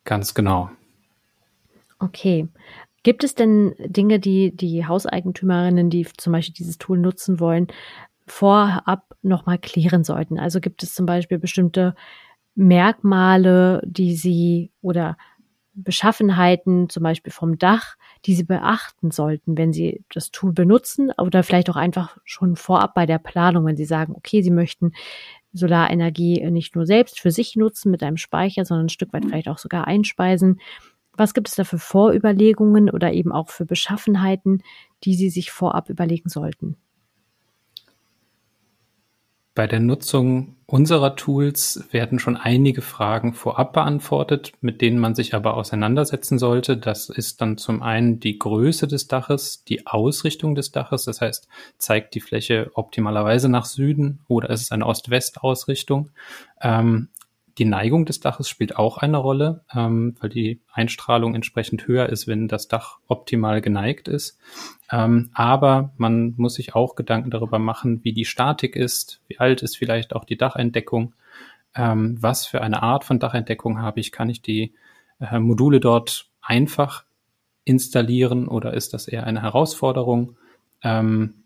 Ganz 0.03 0.33
genau. 0.33 0.71
Okay. 1.99 2.47
Gibt 3.03 3.23
es 3.23 3.35
denn 3.35 3.73
Dinge, 3.79 4.19
die 4.19 4.55
die 4.55 4.85
Hauseigentümerinnen, 4.85 5.89
die 5.89 6.05
zum 6.17 6.33
Beispiel 6.33 6.53
dieses 6.53 6.77
Tool 6.77 6.97
nutzen 6.97 7.39
wollen, 7.39 7.67
vorab 8.27 9.15
nochmal 9.21 9.57
klären 9.57 10.03
sollten? 10.03 10.39
Also 10.39 10.59
gibt 10.59 10.83
es 10.83 10.93
zum 10.95 11.05
Beispiel 11.05 11.39
bestimmte 11.39 11.95
Merkmale, 12.55 13.81
die 13.85 14.15
sie 14.15 14.71
oder 14.81 15.17
Beschaffenheiten, 15.73 16.89
zum 16.89 17.03
Beispiel 17.03 17.31
vom 17.31 17.57
Dach, 17.57 17.95
die 18.25 18.35
sie 18.35 18.43
beachten 18.43 19.11
sollten, 19.11 19.57
wenn 19.57 19.71
sie 19.71 20.03
das 20.13 20.31
Tool 20.31 20.51
benutzen 20.51 21.11
oder 21.17 21.41
vielleicht 21.43 21.69
auch 21.69 21.77
einfach 21.77 22.17
schon 22.25 22.57
vorab 22.57 22.93
bei 22.95 23.05
der 23.05 23.19
Planung, 23.19 23.65
wenn 23.65 23.77
sie 23.77 23.85
sagen, 23.85 24.13
okay, 24.15 24.41
sie 24.41 24.51
möchten 24.51 24.91
Solarenergie 25.53 26.49
nicht 26.51 26.75
nur 26.75 26.85
selbst 26.85 27.19
für 27.19 27.31
sich 27.31 27.55
nutzen 27.55 27.91
mit 27.91 28.03
einem 28.03 28.17
Speicher, 28.17 28.65
sondern 28.65 28.87
ein 28.87 28.89
Stück 28.89 29.13
weit 29.13 29.25
vielleicht 29.25 29.47
auch 29.47 29.57
sogar 29.57 29.87
einspeisen. 29.87 30.59
Was 31.19 31.33
gibt 31.33 31.49
es 31.49 31.55
da 31.55 31.65
für 31.65 31.79
Vorüberlegungen 31.79 32.89
oder 32.89 33.11
eben 33.11 33.33
auch 33.33 33.49
für 33.49 33.65
Beschaffenheiten, 33.65 34.63
die 35.03 35.15
Sie 35.15 35.29
sich 35.29 35.51
vorab 35.51 35.89
überlegen 35.89 36.29
sollten? 36.29 36.77
Bei 39.53 39.67
der 39.67 39.81
Nutzung 39.81 40.55
unserer 40.65 41.17
Tools 41.17 41.83
werden 41.91 42.19
schon 42.19 42.37
einige 42.37 42.81
Fragen 42.81 43.33
vorab 43.33 43.73
beantwortet, 43.73 44.53
mit 44.61 44.79
denen 44.79 44.97
man 44.97 45.13
sich 45.13 45.33
aber 45.33 45.57
auseinandersetzen 45.57 46.39
sollte. 46.39 46.77
Das 46.77 47.09
ist 47.09 47.41
dann 47.41 47.57
zum 47.57 47.83
einen 47.83 48.21
die 48.21 48.39
Größe 48.39 48.87
des 48.87 49.09
Daches, 49.09 49.65
die 49.65 49.87
Ausrichtung 49.87 50.55
des 50.55 50.71
Daches, 50.71 51.03
das 51.03 51.19
heißt, 51.19 51.49
zeigt 51.77 52.15
die 52.15 52.21
Fläche 52.21 52.71
optimalerweise 52.75 53.49
nach 53.49 53.65
Süden 53.65 54.21
oder 54.29 54.51
ist 54.51 54.61
es 54.61 54.71
eine 54.71 54.85
Ost-West-Ausrichtung. 54.85 56.11
Ähm, 56.61 57.09
die 57.59 57.65
Neigung 57.65 58.05
des 58.05 58.21
Daches 58.21 58.49
spielt 58.49 58.77
auch 58.77 58.97
eine 58.97 59.17
Rolle, 59.17 59.63
ähm, 59.75 60.15
weil 60.19 60.29
die 60.29 60.61
Einstrahlung 60.71 61.35
entsprechend 61.35 61.85
höher 61.87 62.07
ist, 62.07 62.25
wenn 62.25 62.47
das 62.47 62.67
Dach 62.69 62.99
optimal 63.07 63.61
geneigt 63.61 64.07
ist. 64.07 64.39
Ähm, 64.89 65.29
aber 65.33 65.91
man 65.97 66.33
muss 66.37 66.55
sich 66.55 66.73
auch 66.73 66.95
Gedanken 66.95 67.29
darüber 67.29 67.59
machen, 67.59 68.03
wie 68.03 68.13
die 68.13 68.25
Statik 68.25 68.75
ist, 68.75 69.21
wie 69.27 69.39
alt 69.39 69.61
ist 69.61 69.77
vielleicht 69.77 70.15
auch 70.15 70.23
die 70.23 70.37
Dacheindeckung, 70.37 71.13
ähm, 71.75 72.17
was 72.19 72.47
für 72.47 72.61
eine 72.61 72.81
Art 72.81 73.03
von 73.03 73.19
Dacheindeckung 73.19 73.81
habe 73.81 73.99
ich, 73.99 74.11
kann 74.11 74.29
ich 74.29 74.41
die 74.41 74.73
äh, 75.19 75.39
Module 75.39 75.79
dort 75.79 76.29
einfach 76.41 77.03
installieren 77.65 78.47
oder 78.47 78.73
ist 78.73 78.93
das 78.93 79.07
eher 79.07 79.25
eine 79.25 79.41
Herausforderung? 79.41 80.37
Ähm, 80.81 81.43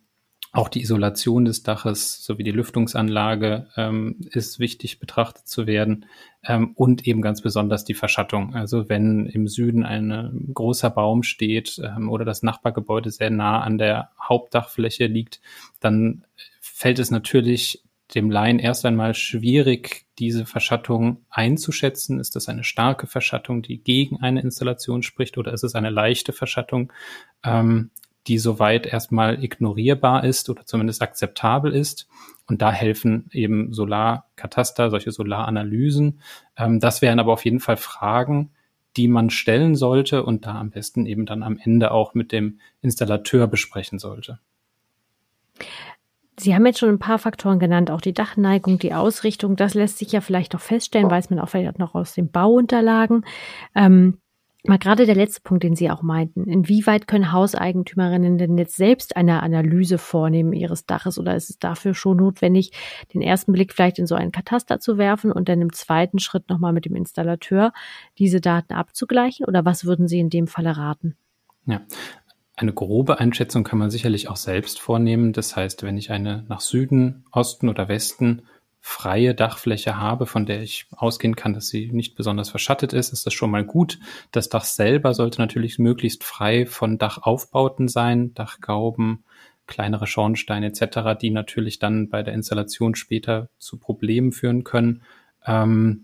auch 0.53 0.69
die 0.69 0.81
Isolation 0.81 1.45
des 1.45 1.63
Daches 1.63 2.23
sowie 2.23 2.43
die 2.43 2.51
Lüftungsanlage 2.51 3.67
ähm, 3.75 4.17
ist 4.29 4.59
wichtig 4.59 4.99
betrachtet 4.99 5.47
zu 5.47 5.65
werden 5.65 6.05
ähm, 6.43 6.73
und 6.75 7.07
eben 7.07 7.23
ganz 7.23 7.41
besonders 7.41 7.85
die 7.85 7.95
Verschattung. 7.95 8.53
Also 8.53 8.87
wenn 8.87 9.25
im 9.25 9.47
Süden 9.47 9.83
ein 9.83 10.51
großer 10.53 10.91
Baum 10.91 11.23
steht 11.23 11.81
ähm, 11.83 12.07
oder 12.07 12.23
das 12.23 12.43
Nachbargebäude 12.43 13.09
sehr 13.09 13.31
nah 13.31 13.61
an 13.61 13.79
der 13.79 14.11
Hauptdachfläche 14.21 15.07
liegt, 15.07 15.41
dann 15.79 16.23
fällt 16.61 16.99
es 16.99 17.09
natürlich 17.09 17.83
dem 18.13 18.29
Laien 18.29 18.59
erst 18.59 18.85
einmal 18.85 19.15
schwierig, 19.15 20.05
diese 20.19 20.45
Verschattung 20.45 21.25
einzuschätzen. 21.31 22.19
Ist 22.19 22.35
das 22.35 22.47
eine 22.47 22.63
starke 22.63 23.07
Verschattung, 23.07 23.63
die 23.63 23.79
gegen 23.79 24.17
eine 24.17 24.41
Installation 24.41 25.01
spricht, 25.01 25.39
oder 25.39 25.51
ist 25.51 25.63
es 25.63 25.73
eine 25.73 25.89
leichte 25.89 26.31
Verschattung? 26.31 26.93
Ähm, 27.43 27.89
die 28.27 28.37
soweit 28.37 28.85
erstmal 28.85 29.43
ignorierbar 29.43 30.23
ist 30.23 30.49
oder 30.49 30.65
zumindest 30.65 31.01
akzeptabel 31.01 31.73
ist. 31.73 32.07
Und 32.47 32.61
da 32.61 32.71
helfen 32.71 33.29
eben 33.31 33.73
Solarkataster, 33.73 34.89
solche 34.89 35.11
Solaranalysen. 35.11 36.21
Ähm, 36.57 36.79
das 36.79 37.01
wären 37.01 37.19
aber 37.19 37.33
auf 37.33 37.45
jeden 37.45 37.59
Fall 37.59 37.77
Fragen, 37.77 38.51
die 38.97 39.07
man 39.07 39.29
stellen 39.29 39.75
sollte 39.75 40.23
und 40.23 40.45
da 40.45 40.59
am 40.59 40.69
besten 40.69 41.05
eben 41.05 41.25
dann 41.25 41.43
am 41.43 41.57
Ende 41.57 41.91
auch 41.91 42.13
mit 42.13 42.31
dem 42.31 42.59
Installateur 42.81 43.47
besprechen 43.47 43.99
sollte. 43.99 44.39
Sie 46.39 46.55
haben 46.55 46.65
jetzt 46.65 46.79
schon 46.79 46.89
ein 46.89 46.99
paar 46.99 47.19
Faktoren 47.19 47.59
genannt, 47.59 47.91
auch 47.91 48.01
die 48.01 48.13
Dachneigung, 48.13 48.79
die 48.79 48.93
Ausrichtung. 48.93 49.55
Das 49.55 49.75
lässt 49.75 49.99
sich 49.99 50.11
ja 50.11 50.21
vielleicht 50.21 50.55
auch 50.55 50.59
feststellen, 50.59 51.09
weiß 51.09 51.29
man 51.29 51.39
auch 51.39 51.49
vielleicht 51.49 51.79
noch 51.79 51.93
aus 51.93 52.13
den 52.13 52.31
Bauunterlagen. 52.31 53.23
Ähm, 53.75 54.17
Mal 54.65 54.77
gerade 54.77 55.05
der 55.05 55.15
letzte 55.15 55.41
Punkt, 55.41 55.63
den 55.63 55.75
Sie 55.75 55.91
auch 55.91 56.03
meinten. 56.03 56.45
Inwieweit 56.45 57.05
können 57.05 57.33
Hauseigentümerinnen 57.33 58.37
denn 58.37 58.57
jetzt 58.57 58.77
selbst 58.77 59.17
eine 59.17 59.43
Analyse 59.43 59.97
vornehmen 59.97 60.53
ihres 60.53 60.85
Daches 60.85 61.19
oder 61.19 61.35
ist 61.35 61.49
es 61.49 61.59
dafür 61.59 61.93
schon 61.93 62.17
notwendig, 62.17 62.71
den 63.13 63.21
ersten 63.21 63.51
Blick 63.51 63.73
vielleicht 63.73 63.99
in 63.99 64.07
so 64.07 64.15
einen 64.15 64.31
Kataster 64.31 64.79
zu 64.79 64.97
werfen 64.97 65.33
und 65.33 65.49
dann 65.49 65.61
im 65.61 65.73
zweiten 65.73 66.19
Schritt 66.19 66.47
nochmal 66.47 66.71
mit 66.71 66.85
dem 66.85 66.95
Installateur 66.95 67.73
diese 68.17 68.39
Daten 68.39 68.73
abzugleichen 68.73 69.45
oder 69.45 69.65
was 69.65 69.83
würden 69.83 70.07
Sie 70.07 70.19
in 70.19 70.29
dem 70.29 70.47
Falle 70.47 70.77
raten? 70.77 71.17
Ja, 71.65 71.81
eine 72.55 72.73
grobe 72.73 73.19
Einschätzung 73.19 73.65
kann 73.65 73.79
man 73.79 73.89
sicherlich 73.89 74.29
auch 74.29 74.37
selbst 74.37 74.79
vornehmen. 74.79 75.33
Das 75.33 75.57
heißt, 75.57 75.83
wenn 75.83 75.97
ich 75.97 76.09
eine 76.11 76.45
nach 76.47 76.61
Süden, 76.61 77.25
Osten 77.31 77.67
oder 77.67 77.89
Westen 77.89 78.43
freie 78.85 79.33
Dachfläche 79.33 79.97
habe, 79.97 80.25
von 80.25 80.45
der 80.45 80.61
ich 80.61 80.87
ausgehen 80.91 81.37
kann, 81.37 81.53
dass 81.53 81.69
sie 81.69 81.89
nicht 81.93 82.15
besonders 82.15 82.49
verschattet 82.49 82.91
ist, 82.91 83.13
ist 83.13 83.25
das 83.25 83.33
schon 83.33 83.49
mal 83.49 83.63
gut. 83.63 83.97
Das 84.31 84.49
Dach 84.49 84.65
selber 84.65 85.13
sollte 85.13 85.39
natürlich 85.39 85.79
möglichst 85.79 86.25
frei 86.25 86.65
von 86.65 86.97
Dachaufbauten 86.97 87.87
sein, 87.87 88.33
Dachgauben, 88.33 89.23
kleinere 89.67 90.05
Schornsteine 90.05 90.65
etc., 90.65 91.17
die 91.19 91.29
natürlich 91.29 91.79
dann 91.79 92.09
bei 92.09 92.23
der 92.23 92.33
Installation 92.33 92.93
später 92.93 93.47
zu 93.57 93.77
Problemen 93.77 94.33
führen 94.33 94.65
können. 94.65 95.03
Ähm, 95.45 96.03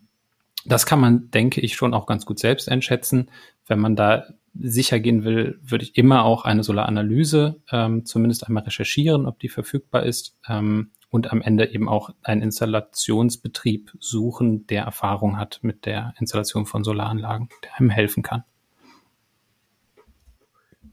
das 0.64 0.86
kann 0.86 1.02
man, 1.02 1.30
denke 1.32 1.60
ich, 1.60 1.76
schon 1.76 1.94
auch 1.94 2.06
ganz 2.06 2.26
gut 2.26 2.40
selbst 2.40 2.70
einschätzen. 2.70 3.30
Wenn 3.68 3.80
man 3.80 3.98
da 3.98 4.24
sicher 4.54 5.00
gehen 5.00 5.24
will, 5.24 5.60
würde 5.62 5.84
ich 5.84 5.98
immer 5.98 6.24
auch 6.24 6.46
eine 6.46 6.64
Solaranalyse 6.64 7.62
ähm, 7.72 8.06
zumindest 8.06 8.48
einmal 8.48 8.64
recherchieren, 8.64 9.26
ob 9.26 9.40
die 9.40 9.50
verfügbar 9.50 10.04
ist. 10.04 10.38
Ähm, 10.48 10.92
und 11.12 11.32
am 11.32 11.42
Ende 11.42 11.74
eben 11.74 11.90
auch 11.90 12.12
einen 12.22 12.42
Installationsbetrieb 12.42 13.92
suchen, 14.00 14.68
der 14.68 14.84
Erfahrung 14.84 15.38
hat 15.40 15.60
mit 15.64 15.86
der 15.86 16.14
Installation 16.20 16.66
von 16.66 16.84
Solaranlagen, 16.84 17.50
der 17.64 17.80
einem 17.80 17.90
helfen 17.90 18.22
kann. 18.22 18.44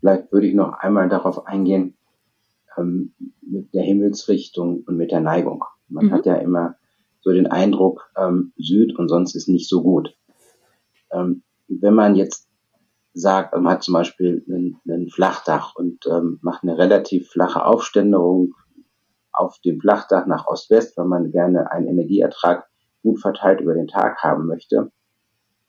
Vielleicht 0.01 0.33
würde 0.33 0.47
ich 0.47 0.55
noch 0.55 0.73
einmal 0.73 1.09
darauf 1.09 1.47
eingehen, 1.47 1.97
ähm, 2.79 3.13
mit 3.43 3.75
der 3.75 3.83
Himmelsrichtung 3.83 4.85
und 4.87 4.97
mit 4.97 5.11
der 5.11 5.21
Neigung. 5.21 5.65
Man 5.89 6.07
mhm. 6.07 6.13
hat 6.13 6.27
ja 6.27 6.37
immer 6.37 6.77
so 7.21 7.33
den 7.33 7.47
Eindruck, 7.47 8.11
ähm, 8.17 8.53
Süd 8.57 8.97
und 8.97 9.09
sonst 9.09 9.35
ist 9.35 9.49
nicht 9.49 9.69
so 9.69 9.83
gut. 9.83 10.17
Ähm, 11.11 11.43
wenn 11.69 11.95
man 11.95 12.15
jetzt 12.15 12.49
sagt, 13.19 13.55
man 13.55 13.69
hat 13.69 13.83
zum 13.83 13.95
Beispiel 13.95 14.45
ein 14.49 15.09
Flachdach 15.09 15.75
und 15.75 16.07
ähm, 16.07 16.39
macht 16.43 16.63
eine 16.63 16.77
relativ 16.77 17.31
flache 17.31 17.65
Aufständerung, 17.65 18.55
auf 19.33 19.59
dem 19.61 19.81
Flachdach 19.81 20.27
nach 20.27 20.47
Ost-West, 20.47 20.97
weil 20.97 21.07
man 21.07 21.31
gerne 21.31 21.71
einen 21.71 21.89
Energieertrag 21.89 22.67
gut 23.03 23.21
verteilt 23.21 23.61
über 23.61 23.75
den 23.75 23.87
Tag 23.87 24.23
haben 24.23 24.47
möchte, 24.47 24.91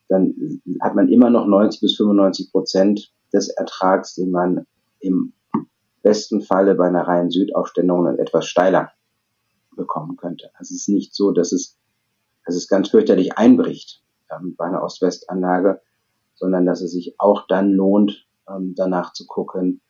dann 0.07 0.33
hat 0.81 0.95
man 0.95 1.09
immer 1.09 1.29
noch 1.29 1.45
90 1.45 1.81
bis 1.81 1.97
95 1.97 2.51
Prozent 2.51 3.13
des 3.33 3.49
Ertrags, 3.49 4.15
den 4.15 4.31
man 4.31 4.65
im 4.99 5.33
besten 6.01 6.41
Falle 6.41 6.75
bei 6.75 6.87
einer 6.87 7.07
reinen 7.07 7.29
Südaufstellung 7.29 8.05
dann 8.05 8.19
etwas 8.19 8.47
steiler 8.47 8.91
bekommen 9.75 10.15
könnte. 10.15 10.49
Also 10.53 10.73
es 10.73 10.81
ist 10.81 10.89
nicht 10.89 11.13
so, 11.13 11.31
dass 11.31 11.51
es, 11.51 11.77
dass 12.45 12.55
es 12.55 12.69
ganz 12.69 12.89
fürchterlich 12.89 13.37
einbricht 13.37 14.01
ähm, 14.31 14.55
bei 14.57 14.65
einer 14.65 14.81
Ost-West-Anlage, 14.81 15.81
sondern 16.37 16.65
dass 16.65 16.81
es 16.81 16.91
sich 16.91 17.15
auch 17.19 17.47
dann 17.47 17.71
lohnt, 17.71 18.27
ähm, 18.49 18.73
danach 18.75 19.13
zu 19.13 19.25
gucken. 19.25 19.81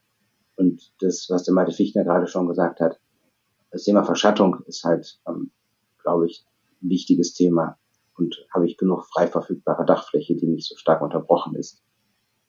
Und 0.56 0.92
das, 1.02 1.28
was 1.30 1.44
der 1.44 1.54
Malte 1.54 1.72
Fichtner 1.72 2.04
gerade 2.04 2.28
schon 2.28 2.48
gesagt 2.48 2.80
hat, 2.80 3.00
das 3.70 3.84
Thema 3.84 4.04
Verschattung 4.04 4.64
ist 4.66 4.84
halt, 4.84 5.20
ähm, 5.28 5.52
glaube 6.02 6.26
ich, 6.26 6.46
ein 6.82 6.90
wichtiges 6.90 7.34
Thema. 7.34 7.78
Und 8.16 8.48
habe 8.52 8.66
ich 8.66 8.78
genug 8.78 9.06
frei 9.06 9.28
verfügbare 9.28 9.86
Dachfläche, 9.86 10.36
die 10.36 10.48
nicht 10.48 10.68
so 10.68 10.76
stark 10.76 11.04
unterbrochen 11.04 11.56
ist. 11.56 11.84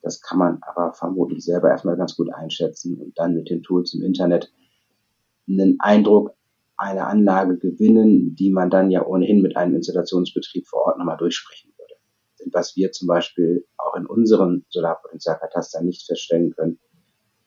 Das 0.00 0.22
kann 0.22 0.38
man 0.38 0.60
aber 0.62 0.94
vermutlich 0.94 1.44
selber 1.44 1.68
erstmal 1.68 1.96
ganz 1.96 2.16
gut 2.16 2.32
einschätzen 2.32 2.98
und 2.98 3.18
dann 3.18 3.34
mit 3.34 3.50
den 3.50 3.62
Tools 3.62 3.92
im 3.92 4.02
Internet 4.02 4.50
einen 5.46 5.78
Eindruck 5.80 6.34
einer 6.76 7.08
Anlage 7.08 7.58
gewinnen, 7.58 8.36
die 8.36 8.50
man 8.50 8.70
dann 8.70 8.90
ja 8.90 9.04
ohnehin 9.04 9.42
mit 9.42 9.56
einem 9.56 9.74
Installationsbetrieb 9.74 10.66
vor 10.66 10.86
Ort 10.86 10.98
nochmal 10.98 11.16
durchsprechen 11.16 11.72
was 12.52 12.76
wir 12.76 12.92
zum 12.92 13.08
Beispiel 13.08 13.66
auch 13.76 13.94
in 13.96 14.06
unseren 14.06 14.64
Solarpotenzialkatastern 14.68 15.84
nicht 15.84 16.06
feststellen 16.06 16.50
können, 16.54 16.78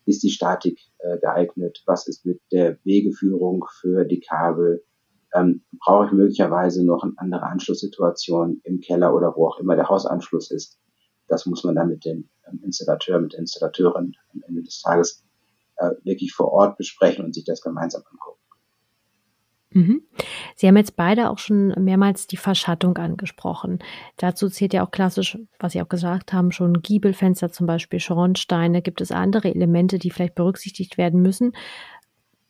ist 0.05 0.23
die 0.23 0.29
Statik 0.29 0.79
äh, 0.99 1.19
geeignet? 1.19 1.83
Was 1.85 2.07
ist 2.07 2.25
mit 2.25 2.41
der 2.51 2.77
Wegeführung 2.83 3.65
für 3.79 4.05
die 4.05 4.19
Kabel? 4.19 4.83
Ähm, 5.33 5.63
brauche 5.79 6.07
ich 6.07 6.11
möglicherweise 6.11 6.85
noch 6.85 7.03
eine 7.03 7.13
andere 7.17 7.43
Anschlusssituation 7.43 8.59
im 8.63 8.79
Keller 8.79 9.15
oder 9.15 9.33
wo 9.35 9.47
auch 9.47 9.59
immer 9.59 9.75
der 9.75 9.89
Hausanschluss 9.89 10.51
ist? 10.51 10.79
Das 11.27 11.45
muss 11.45 11.63
man 11.63 11.75
dann 11.75 11.87
mit 11.87 12.03
dem 12.03 12.29
ähm, 12.47 12.61
Installateur, 12.63 13.19
mit 13.19 13.33
der 13.33 13.39
Installateurin 13.39 14.13
am 14.33 14.43
Ende 14.47 14.63
des 14.63 14.81
Tages 14.81 15.23
äh, 15.77 15.91
wirklich 16.03 16.33
vor 16.33 16.51
Ort 16.51 16.77
besprechen 16.77 17.23
und 17.23 17.33
sich 17.33 17.45
das 17.45 17.61
gemeinsam 17.61 18.03
angucken. 18.11 18.41
Mhm. 19.73 20.03
Sie 20.61 20.67
haben 20.67 20.77
jetzt 20.77 20.95
beide 20.95 21.31
auch 21.31 21.39
schon 21.39 21.69
mehrmals 21.69 22.27
die 22.27 22.37
Verschattung 22.37 22.95
angesprochen. 22.99 23.79
Dazu 24.17 24.47
zählt 24.47 24.75
ja 24.75 24.85
auch 24.85 24.91
klassisch, 24.91 25.39
was 25.57 25.71
Sie 25.71 25.81
auch 25.81 25.89
gesagt 25.89 26.33
haben, 26.33 26.51
schon 26.51 26.83
Giebelfenster, 26.83 27.51
zum 27.51 27.65
Beispiel 27.65 27.99
Schornsteine. 27.99 28.83
Gibt 28.83 29.01
es 29.01 29.11
andere 29.11 29.47
Elemente, 29.55 29.97
die 29.97 30.11
vielleicht 30.11 30.35
berücksichtigt 30.35 30.99
werden 30.99 31.19
müssen, 31.23 31.53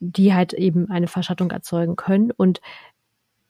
die 0.00 0.34
halt 0.34 0.52
eben 0.52 0.90
eine 0.90 1.08
Verschattung 1.08 1.52
erzeugen 1.52 1.96
können? 1.96 2.32
Und 2.32 2.60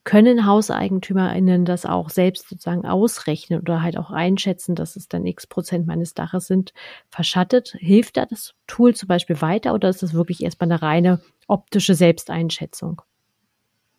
können 0.05 0.46
HauseigentümerInnen 0.46 1.64
das 1.64 1.85
auch 1.85 2.09
selbst 2.09 2.48
sozusagen 2.48 2.87
ausrechnen 2.87 3.62
oder 3.62 3.83
halt 3.83 3.98
auch 3.98 4.12
einschätzen, 4.12 4.77
dass 4.77 4.94
es 4.94 5.09
dann 5.09 5.27
x 5.27 5.48
Prozent 5.48 5.88
meines 5.88 6.14
Daches 6.14 6.46
sind 6.46 6.72
verschattet? 7.09 7.75
Hilft 7.81 8.16
da 8.16 8.27
das 8.27 8.55
Tool 8.68 8.94
zum 8.94 9.09
Beispiel 9.09 9.40
weiter 9.40 9.75
oder 9.75 9.88
ist 9.88 10.05
das 10.05 10.14
wirklich 10.14 10.40
erstmal 10.44 10.70
eine 10.70 10.83
reine 10.83 11.20
optische 11.48 11.96
Selbsteinschätzung? 11.96 13.03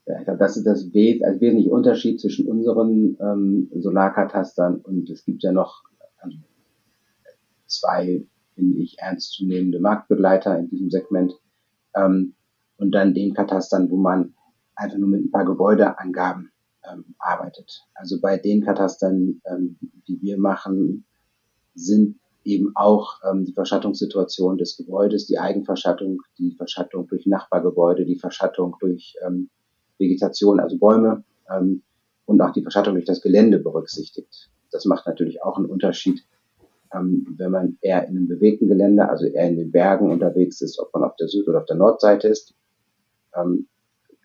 Ja, 0.05 0.19
ich 0.19 0.25
glaube, 0.25 0.39
das 0.39 0.57
ist 0.57 0.65
das 0.65 0.79
also 0.79 0.91
wesentliche 0.91 1.71
Unterschied 1.71 2.19
zwischen 2.19 2.47
unseren 2.49 3.17
ähm, 3.21 3.69
Solarkatastern 3.73 4.77
und 4.81 5.09
es 5.09 5.23
gibt 5.23 5.43
ja 5.43 5.51
noch 5.51 5.83
also 6.17 6.37
zwei, 7.67 8.25
finde 8.55 8.77
ich, 8.79 8.97
ernstzunehmende 8.99 9.79
Marktbegleiter 9.79 10.59
in 10.59 10.69
diesem 10.69 10.89
Segment. 10.89 11.33
Ähm, 11.95 12.35
und 12.77 12.91
dann 12.91 13.13
den 13.13 13.33
Katastern, 13.33 13.89
wo 13.89 13.97
man 13.97 14.33
einfach 14.75 14.97
nur 14.97 15.07
mit 15.07 15.23
ein 15.23 15.31
paar 15.31 15.45
Gebäudeangaben 15.45 16.51
ähm, 16.91 17.15
arbeitet. 17.19 17.85
Also 17.93 18.19
bei 18.19 18.37
den 18.37 18.63
Katastern, 18.63 19.41
ähm, 19.45 19.77
die 20.07 20.21
wir 20.21 20.37
machen, 20.37 21.05
sind 21.75 22.19
eben 22.43 22.71
auch 22.75 23.19
ähm, 23.29 23.45
die 23.45 23.53
Verschattungssituation 23.53 24.57
des 24.57 24.75
Gebäudes, 24.75 25.27
die 25.27 25.39
Eigenverschattung, 25.39 26.21
die 26.37 26.55
Verschattung 26.55 27.07
durch 27.07 27.25
Nachbargebäude, 27.25 28.05
die 28.05 28.19
Verschattung 28.19 28.75
durch 28.81 29.15
ähm, 29.25 29.49
Vegetation, 29.97 30.59
also 30.59 30.77
Bäume 30.77 31.23
ähm, 31.49 31.83
und 32.25 32.41
auch 32.41 32.51
die 32.51 32.61
Verschattung 32.61 32.93
durch 32.95 33.05
das 33.05 33.21
Gelände 33.21 33.59
berücksichtigt. 33.59 34.49
Das 34.71 34.85
macht 34.85 35.05
natürlich 35.05 35.43
auch 35.43 35.57
einen 35.57 35.67
Unterschied, 35.67 36.23
ähm, 36.93 37.35
wenn 37.37 37.51
man 37.51 37.77
eher 37.81 38.07
in 38.07 38.17
einem 38.17 38.27
bewegten 38.27 38.67
Gelände, 38.67 39.07
also 39.07 39.25
eher 39.25 39.47
in 39.47 39.57
den 39.57 39.71
Bergen 39.71 40.11
unterwegs 40.11 40.61
ist, 40.61 40.79
ob 40.79 40.93
man 40.93 41.03
auf 41.03 41.15
der 41.17 41.27
Süd- 41.27 41.47
oder 41.47 41.59
auf 41.59 41.65
der 41.65 41.77
Nordseite 41.77 42.27
ist. 42.27 42.53
Ähm, 43.35 43.67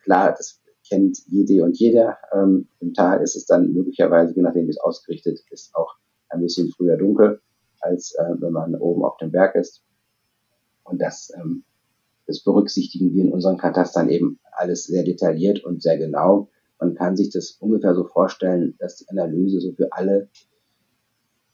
klar, 0.02 0.35
das 0.37 0.61
kennt 0.88 1.18
jede 1.26 1.64
und 1.64 1.78
jeder. 1.78 2.18
Ähm, 2.33 2.68
Im 2.81 2.94
Tal 2.94 3.22
ist 3.22 3.37
es 3.37 3.46
dann 3.46 3.72
möglicherweise, 3.72 4.35
je 4.35 4.42
nachdem 4.42 4.66
wie 4.66 4.70
es 4.70 4.81
ausgerichtet 4.81 5.40
ist, 5.50 5.74
auch 5.74 5.96
ein 6.31 6.40
bisschen 6.40 6.70
früher 6.70 6.96
dunkel, 6.96 7.40
als 7.81 8.14
äh, 8.14 8.35
wenn 8.38 8.52
man 8.52 8.74
oben 8.74 9.04
auf 9.04 9.16
dem 9.18 9.31
Berg 9.31 9.54
ist. 9.54 9.83
Und 10.85 11.00
das 11.00 11.33
ähm, 11.35 11.64
das 12.29 12.45
berücksichtigen 12.45 13.14
wir 13.14 13.25
in 13.25 13.33
unseren 13.33 13.57
Katastern 13.57 14.11
eben 14.11 14.38
alles 14.53 14.85
sehr 14.85 15.03
detailliert 15.03 15.64
und 15.64 15.83
sehr 15.83 15.97
genau. 15.97 16.51
Man 16.79 16.95
kann 16.95 17.17
sich 17.17 17.31
das 17.31 17.57
ungefähr 17.59 17.95
so 17.95 18.05
vorstellen, 18.05 18.77
dass 18.79 18.97
die 18.97 19.09
Analyse 19.09 19.61
so 19.61 19.73
für 19.73 19.91
alle 19.93 20.29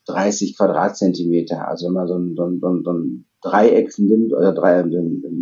30 0.06 0.56
Quadratzentimeter, 0.56 1.66
also 1.66 1.86
wenn 1.86 1.94
man 1.94 2.08
so 2.08 2.18
ein, 2.18 2.34
so 2.36 2.44
ein, 2.44 2.82
so 2.84 2.92
ein 2.92 3.24
Dreieck 3.40 3.96
nimmt 3.98 4.32
oder 4.34 4.52
drei, 4.52 4.80
ein 4.80 4.90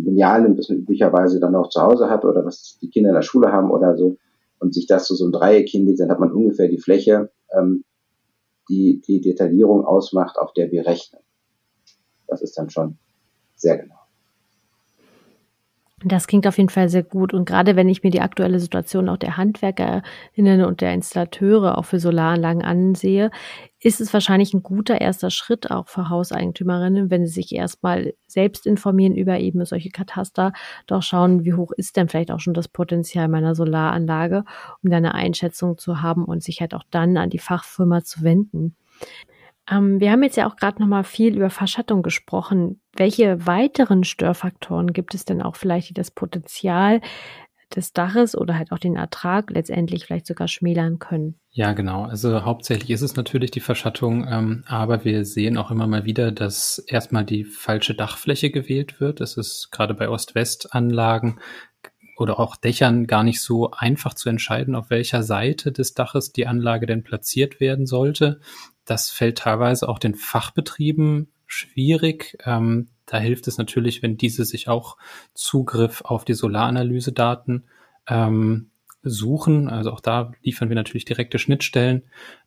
Lineal 0.05 0.43
nimmt, 0.43 0.59
das 0.59 0.69
man 0.69 0.77
üblicherweise 0.77 1.39
dann 1.39 1.55
auch 1.55 1.69
zu 1.69 1.81
Hause 1.81 2.09
hat 2.09 2.23
oder 2.25 2.45
was 2.45 2.77
die 2.81 2.89
Kinder 2.89 3.09
in 3.09 3.15
der 3.15 3.23
Schule 3.23 3.51
haben 3.51 3.71
oder 3.71 3.97
so, 3.97 4.17
und 4.59 4.73
sich 4.73 4.85
das 4.85 5.07
zu 5.07 5.15
so, 5.15 5.25
so 5.25 5.29
ein 5.29 5.31
Dreieck 5.33 5.67
hinlegt, 5.67 5.99
dann 5.99 6.09
hat 6.09 6.19
man 6.19 6.31
ungefähr 6.31 6.69
die 6.69 6.79
Fläche, 6.79 7.31
ähm, 7.51 7.83
die 8.69 9.01
die 9.05 9.19
Detaillierung 9.19 9.83
ausmacht, 9.83 10.37
auf 10.37 10.53
der 10.53 10.71
wir 10.71 10.85
rechnen. 10.85 11.21
Das 12.27 12.41
ist 12.41 12.57
dann 12.57 12.69
schon 12.69 12.97
sehr 13.55 13.77
genau. 13.77 14.02
Das 16.05 16.27
klingt 16.27 16.45
auf 16.47 16.57
jeden 16.57 16.69
Fall 16.69 16.89
sehr 16.89 17.03
gut. 17.03 17.33
Und 17.33 17.45
gerade 17.45 17.75
wenn 17.75 17.87
ich 17.87 18.03
mir 18.03 18.09
die 18.09 18.21
aktuelle 18.21 18.59
Situation 18.59 19.07
auch 19.07 19.17
der 19.17 19.37
HandwerkerInnen 19.37 20.65
und 20.65 20.81
der 20.81 20.93
Installateure 20.93 21.77
auch 21.77 21.85
für 21.85 21.99
Solaranlagen 21.99 22.61
ansehe, 22.61 23.31
ist 23.79 24.01
es 24.01 24.13
wahrscheinlich 24.13 24.53
ein 24.53 24.63
guter 24.63 24.99
erster 24.99 25.29
Schritt 25.29 25.71
auch 25.71 25.87
für 25.87 26.09
Hauseigentümerinnen, 26.09 27.09
wenn 27.09 27.25
sie 27.25 27.33
sich 27.33 27.53
erstmal 27.53 28.13
selbst 28.27 28.65
informieren 28.65 29.15
über 29.15 29.39
eben 29.39 29.63
solche 29.65 29.89
Kataster, 29.89 30.51
doch 30.87 31.03
schauen, 31.03 31.45
wie 31.45 31.53
hoch 31.53 31.71
ist 31.71 31.95
denn 31.95 32.09
vielleicht 32.09 32.31
auch 32.31 32.39
schon 32.39 32.53
das 32.53 32.67
Potenzial 32.67 33.27
meiner 33.29 33.55
Solaranlage, 33.55 34.43
um 34.83 34.89
da 34.89 34.97
eine 34.97 35.13
Einschätzung 35.13 35.77
zu 35.77 36.01
haben 36.01 36.25
und 36.25 36.43
sich 36.43 36.59
halt 36.59 36.73
auch 36.73 36.83
dann 36.91 37.17
an 37.17 37.29
die 37.29 37.39
Fachfirma 37.39 38.03
zu 38.03 38.23
wenden. 38.23 38.75
Ähm, 39.69 39.99
wir 39.99 40.11
haben 40.11 40.23
jetzt 40.23 40.37
ja 40.37 40.47
auch 40.47 40.55
gerade 40.55 40.81
noch 40.81 40.87
mal 40.87 41.03
viel 41.03 41.35
über 41.35 41.49
Verschattung 41.49 42.01
gesprochen. 42.01 42.81
Welche 42.95 43.45
weiteren 43.45 44.03
Störfaktoren 44.03 44.93
gibt 44.93 45.15
es 45.15 45.25
denn 45.25 45.41
auch 45.41 45.55
vielleicht, 45.55 45.89
die 45.89 45.93
das 45.93 46.11
Potenzial 46.11 47.01
des 47.75 47.93
Daches 47.93 48.37
oder 48.37 48.57
halt 48.57 48.71
auch 48.71 48.79
den 48.79 48.95
Ertrag 48.95 49.49
letztendlich 49.49 50.05
vielleicht 50.05 50.27
sogar 50.27 50.47
schmälern 50.47 50.99
können? 50.99 51.39
Ja, 51.49 51.73
genau. 51.73 52.03
Also 52.03 52.43
hauptsächlich 52.43 52.91
ist 52.91 53.01
es 53.01 53.15
natürlich 53.15 53.51
die 53.51 53.59
Verschattung, 53.59 54.27
ähm, 54.27 54.63
aber 54.67 55.05
wir 55.05 55.25
sehen 55.25 55.57
auch 55.57 55.71
immer 55.71 55.87
mal 55.87 56.05
wieder, 56.05 56.31
dass 56.31 56.79
erstmal 56.79 57.25
die 57.25 57.43
falsche 57.43 57.95
Dachfläche 57.95 58.51
gewählt 58.51 58.99
wird. 58.99 59.21
Es 59.21 59.37
ist 59.37 59.69
gerade 59.71 59.93
bei 59.93 60.09
Ost-West-Anlagen 60.09 61.39
oder 62.17 62.39
auch 62.39 62.55
Dächern 62.55 63.07
gar 63.07 63.23
nicht 63.23 63.41
so 63.41 63.71
einfach 63.71 64.13
zu 64.13 64.29
entscheiden, 64.29 64.75
auf 64.75 64.89
welcher 64.89 65.23
Seite 65.23 65.71
des 65.71 65.93
Daches 65.93 66.31
die 66.31 66.47
Anlage 66.47 66.85
denn 66.85 67.03
platziert 67.03 67.59
werden 67.59 67.85
sollte. 67.85 68.39
Das 68.85 69.09
fällt 69.09 69.39
teilweise 69.39 69.87
auch 69.87 69.99
den 69.99 70.15
Fachbetrieben 70.15 71.27
schwierig. 71.45 72.37
Ähm, 72.45 72.89
da 73.05 73.17
hilft 73.17 73.47
es 73.47 73.57
natürlich, 73.57 74.01
wenn 74.01 74.17
diese 74.17 74.45
sich 74.45 74.67
auch 74.67 74.97
Zugriff 75.33 76.01
auf 76.01 76.25
die 76.25 76.33
Solaranalyse-Daten 76.33 77.65
ähm, 78.07 78.69
suchen. 79.03 79.69
Also 79.69 79.91
auch 79.91 79.99
da 79.99 80.31
liefern 80.41 80.69
wir 80.69 80.75
natürlich 80.75 81.05
direkte 81.05 81.39
Schnittstellen, 81.39 82.03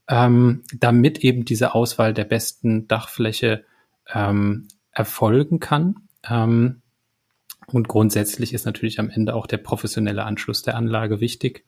ähm, 0.09 0.62
damit 0.79 1.18
eben 1.18 1.44
diese 1.44 1.75
Auswahl 1.75 2.14
der 2.14 2.25
besten 2.25 2.88
Dachfläche 2.88 3.64
ähm, 4.12 4.68
erfolgen 4.92 5.61
kann. 5.61 6.09
Ähm, 6.29 6.83
und 7.66 7.88
grundsätzlich 7.88 8.55
ist 8.55 8.64
natürlich 8.64 9.01
am 9.01 9.11
Ende 9.11 9.35
auch 9.35 9.46
der 9.46 9.59
professionelle 9.59 10.25
Anschluss 10.25 10.62
der 10.62 10.77
Anlage 10.77 11.20
wichtig, 11.20 11.64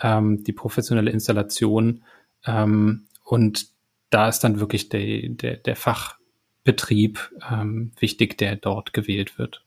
ähm, 0.00 0.42
die 0.44 0.52
professionelle 0.52 1.10
Installation. 1.10 2.04
Ähm, 2.44 3.06
und 3.24 3.68
da 4.12 4.28
ist 4.28 4.40
dann 4.40 4.60
wirklich 4.60 4.88
der, 4.88 5.28
der, 5.30 5.56
der 5.56 5.76
Fachbetrieb 5.76 7.18
ähm, 7.50 7.92
wichtig, 7.98 8.38
der 8.38 8.56
dort 8.56 8.92
gewählt 8.92 9.38
wird. 9.38 9.64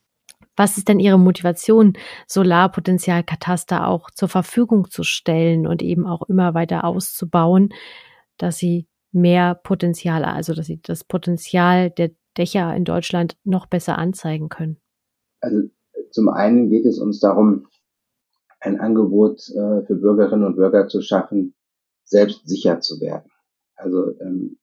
Was 0.55 0.77
ist 0.77 0.87
denn 0.87 0.99
Ihre 0.99 1.19
Motivation, 1.19 1.93
Solarpotenzialkataster 2.27 3.87
auch 3.87 4.09
zur 4.11 4.29
Verfügung 4.29 4.89
zu 4.89 5.03
stellen 5.03 5.67
und 5.67 5.81
eben 5.81 6.05
auch 6.05 6.21
immer 6.29 6.53
weiter 6.53 6.85
auszubauen, 6.85 7.73
dass 8.37 8.57
sie 8.57 8.87
mehr 9.11 9.55
Potenzial, 9.55 10.23
also 10.23 10.53
dass 10.53 10.67
sie 10.67 10.79
das 10.81 11.03
Potenzial 11.03 11.89
der 11.89 12.11
Dächer 12.37 12.73
in 12.75 12.85
Deutschland 12.85 13.37
noch 13.43 13.65
besser 13.65 13.97
anzeigen 13.97 14.49
können? 14.49 14.77
Also 15.41 15.69
zum 16.11 16.29
einen 16.29 16.69
geht 16.69 16.85
es 16.85 16.99
uns 16.99 17.19
darum, 17.19 17.67
ein 18.59 18.79
Angebot 18.79 19.49
äh, 19.49 19.85
für 19.85 19.95
Bürgerinnen 19.95 20.45
und 20.45 20.55
Bürger 20.55 20.87
zu 20.87 21.01
schaffen, 21.01 21.53
selbst 22.03 22.47
sicher 22.47 22.79
zu 22.79 22.99
werden. 23.01 23.29
Also 23.75 24.17
ähm, 24.19 24.57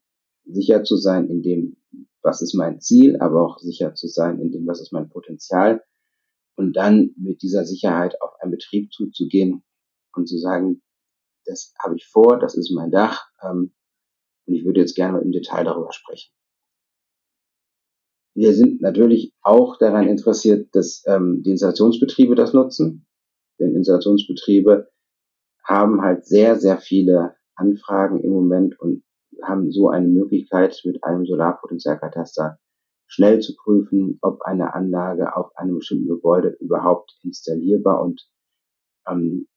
sicher 0.45 0.85
zu 0.85 0.97
sein 0.97 1.29
in 1.29 1.43
dem, 1.43 1.77
was 2.23 2.43
ist 2.43 2.55
mein 2.55 2.81
Ziel, 2.81 3.19
aber 3.21 3.45
auch 3.45 3.59
sicher 3.59 3.95
zu 3.95 4.09
sein 4.09 4.41
in 4.41 4.53
dem, 4.53 4.67
was 4.67 4.81
ist 4.81 4.93
mein 4.93 5.09
Potenzial. 5.09 5.83
Und 6.57 6.77
dann 6.77 7.15
mit 7.17 7.43
dieser 7.43 7.65
Sicherheit 7.65 8.21
auf 8.21 8.35
einen 8.41 8.53
Betrieb 8.53 8.93
zuzugehen 8.93 9.65
und 10.15 10.29
zu 10.29 10.39
sagen, 10.39 10.83
das 11.45 11.75
habe 11.83 11.97
ich 11.97 12.07
vor, 12.07 12.39
das 12.39 12.57
ist 12.57 12.71
mein 12.73 12.91
Dach. 12.91 13.27
Ähm, 13.43 13.75
und 14.47 14.55
ich 14.55 14.65
würde 14.65 14.81
jetzt 14.81 14.95
gerne 14.95 15.21
im 15.21 15.33
Detail 15.33 15.65
darüber 15.65 15.93
sprechen. 15.93 16.33
Wir 18.35 18.55
sind 18.55 18.81
natürlich 18.81 19.35
auch 19.43 19.77
daran 19.79 20.09
interessiert, 20.09 20.75
dass 20.75 21.03
ähm, 21.07 21.43
die 21.45 21.51
Installationsbetriebe 21.51 22.35
das 22.35 22.53
nutzen. 22.53 23.07
Denn 23.59 23.75
Installationsbetriebe 23.75 24.91
haben 25.65 26.03
halt 26.03 26.27
sehr, 26.27 26.59
sehr 26.59 26.79
viele 26.79 27.37
Anfragen 27.55 28.21
im 28.21 28.31
Moment 28.31 28.79
und 28.81 29.03
haben 29.43 29.71
so 29.71 29.89
eine 29.89 30.09
Möglichkeit, 30.09 30.81
mit 30.85 31.03
einem 31.05 31.25
Solarpotenzialkataster 31.25 32.59
schnell 33.07 33.41
zu 33.41 33.55
prüfen, 33.57 34.19
ob 34.23 34.43
eine 34.43 34.75
Anlage 34.75 35.37
auf 35.37 35.57
einem 35.57 35.77
bestimmten 35.77 36.09
Gebäude 36.09 36.57
überhaupt 36.61 37.19
installierbar 37.23 38.03
und 38.03 38.27
ähm, 39.07 39.49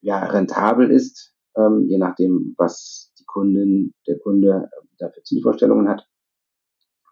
ja, 0.00 0.24
rentabel 0.24 0.90
ist, 0.90 1.34
ähm, 1.56 1.86
je 1.88 1.98
nachdem, 1.98 2.54
was 2.56 3.12
die 3.18 3.24
Kundin, 3.24 3.92
der 4.06 4.18
Kunde 4.18 4.70
dafür 4.98 5.22
Zielvorstellungen 5.24 5.88
hat 5.88 6.06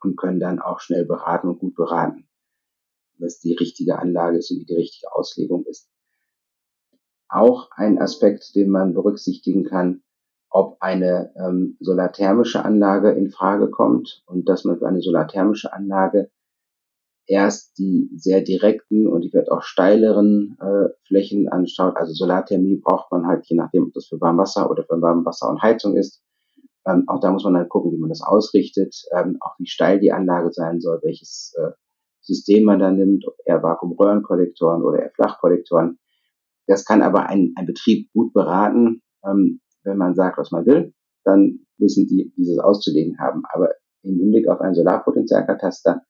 und 0.02 0.16
können 0.16 0.40
dann 0.40 0.60
auch 0.60 0.80
schnell 0.80 1.04
beraten 1.04 1.48
und 1.48 1.58
gut 1.58 1.74
beraten, 1.74 2.28
was 3.18 3.40
die 3.40 3.54
richtige 3.54 3.98
Anlage 3.98 4.38
ist 4.38 4.50
und 4.50 4.60
wie 4.60 4.66
die 4.66 4.76
richtige 4.76 5.12
Auslegung 5.12 5.64
ist. 5.66 5.90
Auch 7.28 7.70
ein 7.72 7.98
Aspekt, 7.98 8.54
den 8.54 8.70
man 8.70 8.94
berücksichtigen 8.94 9.64
kann, 9.64 10.02
ob 10.54 10.76
eine 10.78 11.32
ähm, 11.36 11.76
solarthermische 11.80 12.64
Anlage 12.64 13.10
in 13.10 13.28
Frage 13.28 13.70
kommt 13.70 14.22
und 14.26 14.48
dass 14.48 14.64
man 14.64 14.78
für 14.78 14.86
eine 14.86 15.00
solarthermische 15.00 15.72
Anlage 15.72 16.30
erst 17.26 17.76
die 17.76 18.08
sehr 18.14 18.40
direkten 18.40 19.08
und 19.08 19.22
die 19.22 19.32
wird 19.32 19.50
auch 19.50 19.62
steileren 19.62 20.56
äh, 20.60 20.90
Flächen 21.08 21.48
anschaut. 21.48 21.96
Also 21.96 22.12
Solarthermie 22.12 22.76
braucht 22.76 23.10
man 23.10 23.26
halt, 23.26 23.44
je 23.46 23.56
nachdem, 23.56 23.86
ob 23.86 23.94
das 23.94 24.06
für 24.06 24.20
Warmwasser 24.20 24.70
oder 24.70 24.84
für 24.84 25.02
Warmwasser 25.02 25.50
und 25.50 25.60
Heizung 25.60 25.96
ist. 25.96 26.22
Ähm, 26.86 27.02
auch 27.08 27.18
da 27.18 27.32
muss 27.32 27.42
man 27.42 27.54
dann 27.54 27.68
gucken, 27.68 27.90
wie 27.90 27.98
man 27.98 28.10
das 28.10 28.22
ausrichtet, 28.22 28.94
ähm, 29.10 29.38
auch 29.40 29.58
wie 29.58 29.66
steil 29.66 29.98
die 29.98 30.12
Anlage 30.12 30.52
sein 30.52 30.80
soll, 30.80 31.00
welches 31.02 31.52
äh, 31.58 31.72
System 32.20 32.62
man 32.62 32.78
da 32.78 32.92
nimmt, 32.92 33.26
ob 33.26 33.34
eher 33.44 33.60
Vakuumröhrenkollektoren 33.60 34.84
oder 34.84 35.00
eher 35.00 35.12
Flachkollektoren. 35.16 35.98
Das 36.68 36.84
kann 36.84 37.02
aber 37.02 37.26
ein, 37.26 37.54
ein 37.56 37.66
Betrieb 37.66 38.12
gut 38.12 38.32
beraten, 38.32 39.02
ähm, 39.26 39.60
wenn 39.84 39.98
man 39.98 40.14
sagt, 40.14 40.38
was 40.38 40.50
man 40.50 40.66
will, 40.66 40.92
dann 41.24 41.60
wissen 41.78 42.06
die, 42.06 42.32
wie 42.36 42.44
sie 42.44 42.52
es 42.52 42.58
auszulegen 42.58 43.18
haben. 43.18 43.42
Aber 43.52 43.70
im 44.02 44.18
Hinblick 44.18 44.48
auf 44.48 44.60
einen 44.60 44.74
Solarpotenzialkataster 44.74 46.02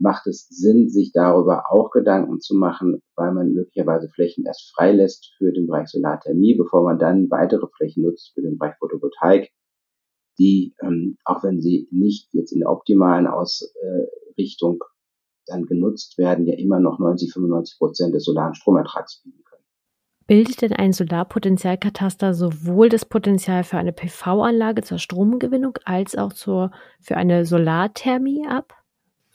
macht 0.00 0.26
es 0.26 0.48
Sinn, 0.48 0.88
sich 0.88 1.12
darüber 1.12 1.64
auch 1.70 1.90
Gedanken 1.90 2.40
zu 2.40 2.56
machen, 2.56 3.02
weil 3.16 3.32
man 3.32 3.52
möglicherweise 3.52 4.08
Flächen 4.08 4.44
erst 4.46 4.72
freilässt 4.74 5.34
für 5.36 5.52
den 5.52 5.66
Bereich 5.66 5.88
Solarthermie, 5.88 6.56
bevor 6.56 6.82
man 6.82 6.98
dann 6.98 7.30
weitere 7.30 7.66
Flächen 7.76 8.04
nutzt 8.04 8.32
für 8.34 8.40
den 8.40 8.58
Bereich 8.58 8.76
Photovoltaik, 8.78 9.50
die, 10.38 10.74
ähm, 10.82 11.18
auch 11.24 11.44
wenn 11.44 11.60
sie 11.60 11.86
nicht 11.90 12.32
jetzt 12.32 12.52
in 12.52 12.60
der 12.60 12.70
optimalen 12.70 13.26
Ausrichtung 13.26 14.82
dann 15.46 15.66
genutzt 15.66 16.16
werden, 16.16 16.46
ja 16.46 16.54
immer 16.56 16.80
noch 16.80 16.98
90, 16.98 17.32
95 17.32 17.78
Prozent 17.78 18.14
des 18.14 18.24
solaren 18.24 18.54
Stromertrags 18.54 19.22
bieten. 19.22 19.42
Bildet 20.30 20.62
denn 20.62 20.72
ein 20.72 20.92
Solarpotenzialkataster 20.92 22.34
sowohl 22.34 22.88
das 22.88 23.04
Potenzial 23.04 23.64
für 23.64 23.78
eine 23.78 23.92
PV-Anlage 23.92 24.82
zur 24.82 25.00
Stromgewinnung 25.00 25.76
als 25.84 26.16
auch 26.16 26.32
zur, 26.32 26.70
für 27.00 27.16
eine 27.16 27.44
Solarthermie 27.44 28.46
ab? 28.46 28.74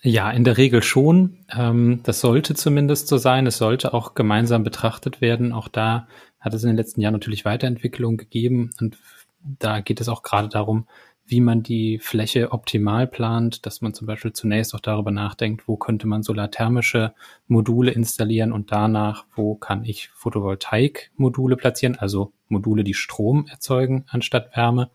Ja, 0.01 0.31
in 0.31 0.45
der 0.45 0.58
Regel 0.58 0.81
schon. 0.81 1.39
Ähm, 1.53 1.99
das 2.03 2.21
sollte 2.21 2.55
zumindest 2.55 3.10
so 3.10 3.17
sein. 3.17 3.45
Es 3.45 3.58
sollte 3.58 3.93
auch 3.93 4.13
gemeinsam 4.13 4.63
betrachtet 4.63 5.19
werden. 5.19 5.51
Auch 5.51 5.67
da 5.67 6.08
hat 6.39 6.53
es 6.53 6.63
in 6.63 6.69
den 6.69 6.77
letzten 6.77 7.01
Jahren 7.01 7.12
natürlich 7.12 7.43
Weiterentwicklungen 7.43 8.15
gegeben. 8.15 8.69
Und 8.79 8.97
da 9.41 9.81
geht 9.81 9.99
es 9.99 10.08
auch 10.08 10.23
gerade 10.23 10.47
darum, 10.47 10.88
wie 11.28 11.42
man 11.42 11.64
die 11.64 12.00
Fläche 12.00 12.52
optimal 12.52 13.08
plant, 13.08 13.66
dass 13.66 13.82
man 13.82 13.94
zum 13.94 14.06
Beispiel 14.08 14.34
zunächst 14.34 14.76
auch 14.76 14.80
darüber 14.80 15.12
nachdenkt, 15.12 15.68
wo 15.68 15.76
könnte 15.76 16.08
man 16.08 16.22
solarthermische 16.22 17.14
Module 17.48 17.92
installieren 17.92 18.52
und 18.52 18.72
danach, 18.72 19.26
wo 19.36 19.56
kann 19.56 19.84
ich 19.84 20.10
Photovoltaik-Module 20.10 21.58
platzieren, 21.58 21.96
also 21.96 22.34
Module, 22.48 22.84
die 22.84 22.94
Strom 22.94 23.48
erzeugen 23.48 24.06
anstatt 24.08 24.56
Wärme. 24.56 24.92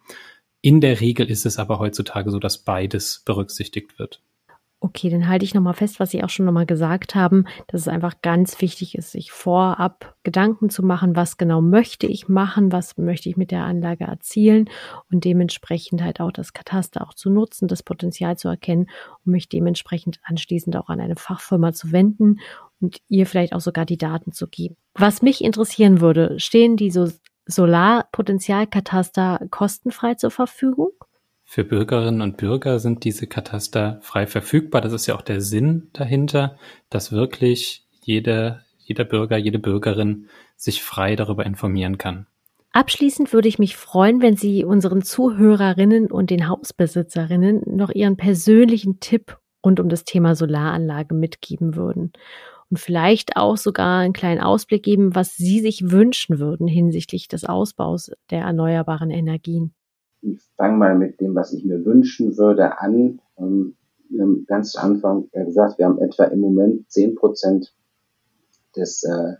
In 0.60 0.80
der 0.80 1.00
Regel 1.00 1.28
ist 1.28 1.46
es 1.46 1.58
aber 1.58 1.78
heutzutage 1.78 2.30
so, 2.30 2.38
dass 2.38 2.58
beides 2.58 3.22
berücksichtigt 3.24 3.98
wird. 3.98 4.22
Okay, 4.82 5.10
dann 5.10 5.28
halte 5.28 5.44
ich 5.44 5.52
nochmal 5.52 5.74
fest, 5.74 6.00
was 6.00 6.10
Sie 6.10 6.24
auch 6.24 6.30
schon 6.30 6.46
nochmal 6.46 6.64
gesagt 6.64 7.14
haben, 7.14 7.44
dass 7.66 7.82
es 7.82 7.88
einfach 7.88 8.22
ganz 8.22 8.62
wichtig 8.62 8.96
ist, 8.96 9.12
sich 9.12 9.30
vorab 9.30 10.16
Gedanken 10.22 10.70
zu 10.70 10.82
machen, 10.82 11.14
was 11.14 11.36
genau 11.36 11.60
möchte 11.60 12.06
ich 12.06 12.28
machen, 12.28 12.72
was 12.72 12.96
möchte 12.96 13.28
ich 13.28 13.36
mit 13.36 13.50
der 13.50 13.64
Anlage 13.64 14.04
erzielen 14.04 14.70
und 15.12 15.24
dementsprechend 15.24 16.02
halt 16.02 16.20
auch 16.20 16.32
das 16.32 16.54
Kataster 16.54 17.06
auch 17.06 17.12
zu 17.12 17.28
nutzen, 17.28 17.68
das 17.68 17.82
Potenzial 17.82 18.38
zu 18.38 18.48
erkennen 18.48 18.88
und 19.26 19.32
mich 19.32 19.50
dementsprechend 19.50 20.18
anschließend 20.22 20.74
auch 20.78 20.88
an 20.88 21.00
eine 21.00 21.16
Fachfirma 21.16 21.74
zu 21.74 21.92
wenden 21.92 22.40
und 22.80 23.02
ihr 23.08 23.26
vielleicht 23.26 23.52
auch 23.52 23.60
sogar 23.60 23.84
die 23.84 23.98
Daten 23.98 24.32
zu 24.32 24.48
geben. 24.48 24.76
Was 24.94 25.20
mich 25.20 25.44
interessieren 25.44 26.00
würde, 26.00 26.40
stehen 26.40 26.78
die 26.78 26.90
so 26.90 27.06
Solarpotenzialkataster 27.44 29.46
kostenfrei 29.50 30.14
zur 30.14 30.30
Verfügung? 30.30 30.92
Für 31.52 31.64
Bürgerinnen 31.64 32.22
und 32.22 32.36
Bürger 32.36 32.78
sind 32.78 33.02
diese 33.02 33.26
Kataster 33.26 33.98
frei 34.02 34.28
verfügbar. 34.28 34.80
Das 34.80 34.92
ist 34.92 35.08
ja 35.08 35.16
auch 35.16 35.20
der 35.20 35.40
Sinn 35.40 35.90
dahinter, 35.92 36.56
dass 36.90 37.10
wirklich 37.10 37.88
jeder, 38.02 38.60
jeder 38.78 39.02
Bürger, 39.02 39.36
jede 39.36 39.58
Bürgerin 39.58 40.28
sich 40.54 40.80
frei 40.80 41.16
darüber 41.16 41.44
informieren 41.44 41.98
kann. 41.98 42.28
Abschließend 42.70 43.32
würde 43.32 43.48
ich 43.48 43.58
mich 43.58 43.76
freuen, 43.76 44.22
wenn 44.22 44.36
Sie 44.36 44.64
unseren 44.64 45.02
Zuhörerinnen 45.02 46.12
und 46.12 46.30
den 46.30 46.48
Hausbesitzerinnen 46.48 47.62
noch 47.66 47.90
Ihren 47.90 48.16
persönlichen 48.16 49.00
Tipp 49.00 49.36
rund 49.66 49.80
um 49.80 49.88
das 49.88 50.04
Thema 50.04 50.36
Solaranlage 50.36 51.16
mitgeben 51.16 51.74
würden. 51.74 52.12
Und 52.70 52.78
vielleicht 52.78 53.36
auch 53.36 53.56
sogar 53.56 54.02
einen 54.02 54.12
kleinen 54.12 54.40
Ausblick 54.40 54.84
geben, 54.84 55.16
was 55.16 55.34
Sie 55.34 55.58
sich 55.58 55.90
wünschen 55.90 56.38
würden 56.38 56.68
hinsichtlich 56.68 57.26
des 57.26 57.44
Ausbaus 57.44 58.12
der 58.30 58.42
erneuerbaren 58.42 59.10
Energien. 59.10 59.74
Ich 60.22 60.40
fange 60.56 60.76
mal 60.76 60.96
mit 60.96 61.20
dem, 61.20 61.34
was 61.34 61.52
ich 61.52 61.64
mir 61.64 61.84
wünschen 61.84 62.36
würde, 62.36 62.78
an. 62.78 63.20
Ähm, 63.38 63.76
haben 64.18 64.44
ganz 64.46 64.72
zu 64.72 64.80
Anfang 64.80 65.30
gesagt, 65.32 65.78
wir 65.78 65.86
haben 65.86 66.00
etwa 66.00 66.24
im 66.24 66.40
Moment 66.40 66.90
zehn 66.90 67.14
Prozent 67.14 67.74
des 68.76 69.04
äh, 69.04 69.34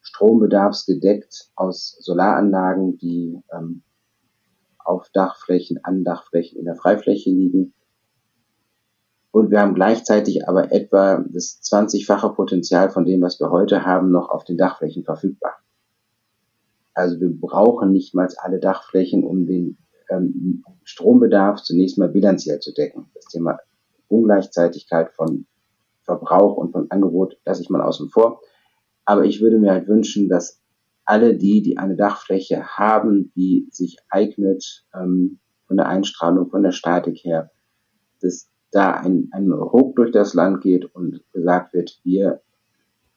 Strombedarfs 0.00 0.86
gedeckt 0.86 1.50
aus 1.56 1.96
Solaranlagen, 2.00 2.98
die 2.98 3.40
ähm, 3.52 3.82
auf 4.78 5.10
Dachflächen, 5.12 5.80
an 5.82 6.04
Dachflächen 6.04 6.58
in 6.58 6.64
der 6.64 6.76
Freifläche 6.76 7.30
liegen. 7.30 7.74
Und 9.32 9.50
wir 9.50 9.60
haben 9.60 9.74
gleichzeitig 9.74 10.48
aber 10.48 10.72
etwa 10.72 11.24
das 11.28 11.60
20-fache 11.62 12.34
Potenzial 12.34 12.90
von 12.90 13.04
dem, 13.04 13.20
was 13.20 13.40
wir 13.40 13.50
heute 13.50 13.84
haben, 13.84 14.10
noch 14.10 14.30
auf 14.30 14.44
den 14.44 14.56
Dachflächen 14.56 15.04
verfügbar. 15.04 15.56
Also 16.94 17.20
wir 17.20 17.28
brauchen 17.28 17.92
nicht 17.92 18.14
mal 18.14 18.28
alle 18.38 18.60
Dachflächen, 18.60 19.24
um 19.24 19.46
den 19.46 19.76
ähm, 20.10 20.64
Strombedarf 20.84 21.62
zunächst 21.62 21.98
mal 21.98 22.08
bilanziell 22.08 22.60
zu 22.60 22.72
decken. 22.72 23.06
Das 23.14 23.26
Thema 23.26 23.58
Ungleichzeitigkeit 24.08 25.10
von 25.12 25.46
Verbrauch 26.02 26.56
und 26.56 26.72
von 26.72 26.90
Angebot 26.90 27.38
lasse 27.44 27.62
ich 27.62 27.70
mal 27.70 27.82
außen 27.82 28.10
vor. 28.10 28.40
Aber 29.04 29.24
ich 29.24 29.40
würde 29.40 29.58
mir 29.58 29.72
halt 29.72 29.88
wünschen, 29.88 30.28
dass 30.28 30.60
alle 31.04 31.36
die, 31.36 31.62
die 31.62 31.78
eine 31.78 31.96
Dachfläche 31.96 32.64
haben, 32.64 33.32
die 33.36 33.68
sich 33.70 33.98
eignet 34.08 34.84
ähm, 34.94 35.38
von 35.66 35.76
der 35.76 35.88
Einstrahlung, 35.88 36.50
von 36.50 36.62
der 36.62 36.72
Statik 36.72 37.18
her, 37.24 37.50
dass 38.20 38.50
da 38.70 38.92
ein, 38.92 39.28
ein 39.32 39.50
Ruck 39.52 39.96
durch 39.96 40.10
das 40.10 40.34
Land 40.34 40.62
geht 40.62 40.84
und 40.94 41.22
gesagt 41.32 41.72
wird, 41.72 42.00
wir 42.02 42.40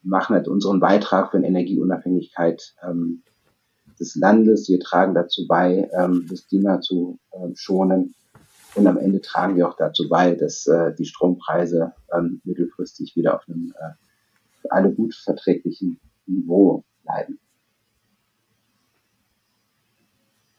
machen 0.02 0.36
halt 0.36 0.48
unseren 0.48 0.80
Beitrag 0.80 1.32
für 1.32 1.38
eine 1.38 1.48
Energieunabhängigkeit 1.48 2.76
ähm, 2.84 3.24
des 4.00 4.16
Landes, 4.16 4.70
wir 4.70 4.80
tragen 4.80 5.14
dazu 5.14 5.46
bei, 5.48 5.90
ähm, 5.98 6.26
das 6.30 6.48
Klima 6.48 6.82
zu 6.82 7.20
äh, 7.32 7.50
schonen 7.56 8.16
und 8.76 8.88
am 8.88 8.98
Ende 8.98 9.22
tragen 9.22 9.56
wir 9.56 9.68
auch 9.68 9.76
dazu 9.76 10.08
bei, 10.08 10.36
dass 10.36 10.68
äh, 10.68 10.94
die 10.96 11.06
Strompreise 11.06 11.94
ähm, 12.16 12.42
mittelfristig 12.44 13.16
wieder 13.16 13.36
auf 13.36 13.48
einem 13.48 13.74
äh, 13.78 13.94
für 14.62 14.72
alle 14.72 14.92
gut 14.92 15.16
verträglichen 15.16 16.00
Niveau 16.26 16.84
bleiben. 17.04 17.40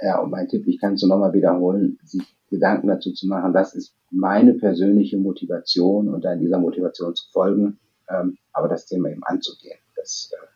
Ja, 0.00 0.18
und 0.20 0.30
mein 0.30 0.48
Tipp, 0.48 0.66
ich 0.66 0.80
kann 0.80 0.94
es 0.94 1.02
nur 1.02 1.10
nochmal 1.10 1.34
wiederholen, 1.34 1.98
sich 2.04 2.22
Gedanken 2.48 2.88
dazu 2.88 3.12
zu 3.12 3.28
machen, 3.28 3.52
das 3.52 3.74
ist 3.74 3.94
meine 4.10 4.54
persönliche 4.54 5.18
Motivation 5.18 6.08
und 6.08 6.24
dann 6.24 6.40
dieser 6.40 6.58
Motivation 6.58 7.14
zu 7.14 7.30
folgen, 7.30 7.78
ähm, 8.08 8.38
aber 8.52 8.68
das 8.68 8.86
Thema 8.86 9.10
eben 9.10 9.22
anzugehen. 9.22 9.78
Das 9.96 10.32
äh, 10.32 10.46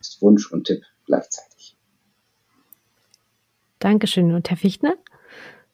ist 0.00 0.22
Wunsch 0.22 0.50
und 0.50 0.66
Tipp 0.66 0.82
gleichzeitig. 1.04 1.53
Dankeschön. 3.84 4.32
Und 4.32 4.48
Herr 4.48 4.56
Fichtner? 4.56 4.96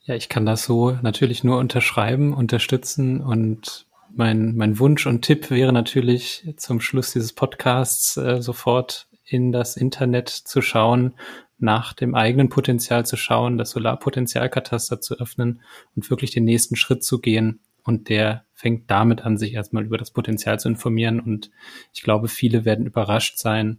Ja, 0.02 0.16
ich 0.16 0.28
kann 0.28 0.44
das 0.44 0.64
so 0.64 0.98
natürlich 1.00 1.44
nur 1.44 1.58
unterschreiben, 1.58 2.34
unterstützen 2.34 3.20
und 3.20 3.86
mein, 4.12 4.56
mein 4.56 4.80
Wunsch 4.80 5.06
und 5.06 5.22
Tipp 5.22 5.48
wäre 5.48 5.72
natürlich 5.72 6.52
zum 6.56 6.80
Schluss 6.80 7.12
dieses 7.12 7.32
Podcasts 7.32 8.16
äh, 8.16 8.42
sofort 8.42 9.06
in 9.24 9.52
das 9.52 9.76
Internet 9.76 10.28
zu 10.28 10.60
schauen, 10.60 11.14
nach 11.58 11.92
dem 11.92 12.16
eigenen 12.16 12.48
Potenzial 12.48 13.06
zu 13.06 13.16
schauen, 13.16 13.58
das 13.58 13.70
Solarpotenzialkataster 13.70 15.00
zu 15.00 15.20
öffnen 15.20 15.60
und 15.94 16.10
wirklich 16.10 16.32
den 16.32 16.44
nächsten 16.44 16.74
Schritt 16.74 17.04
zu 17.04 17.20
gehen. 17.20 17.60
Und 17.84 18.08
der 18.08 18.44
fängt 18.54 18.90
damit 18.90 19.20
an, 19.20 19.38
sich 19.38 19.54
erstmal 19.54 19.84
über 19.84 19.98
das 19.98 20.10
Potenzial 20.10 20.58
zu 20.58 20.68
informieren. 20.68 21.20
Und 21.20 21.52
ich 21.92 22.02
glaube, 22.02 22.26
viele 22.26 22.64
werden 22.64 22.86
überrascht 22.86 23.38
sein, 23.38 23.78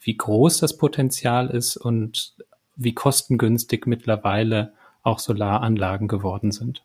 wie 0.00 0.16
groß 0.16 0.60
das 0.60 0.78
Potenzial 0.78 1.50
ist 1.50 1.76
und 1.76 2.36
wie 2.76 2.94
kostengünstig 2.94 3.86
mittlerweile 3.86 4.72
auch 5.02 5.18
Solaranlagen 5.18 6.08
geworden 6.08 6.52
sind. 6.52 6.82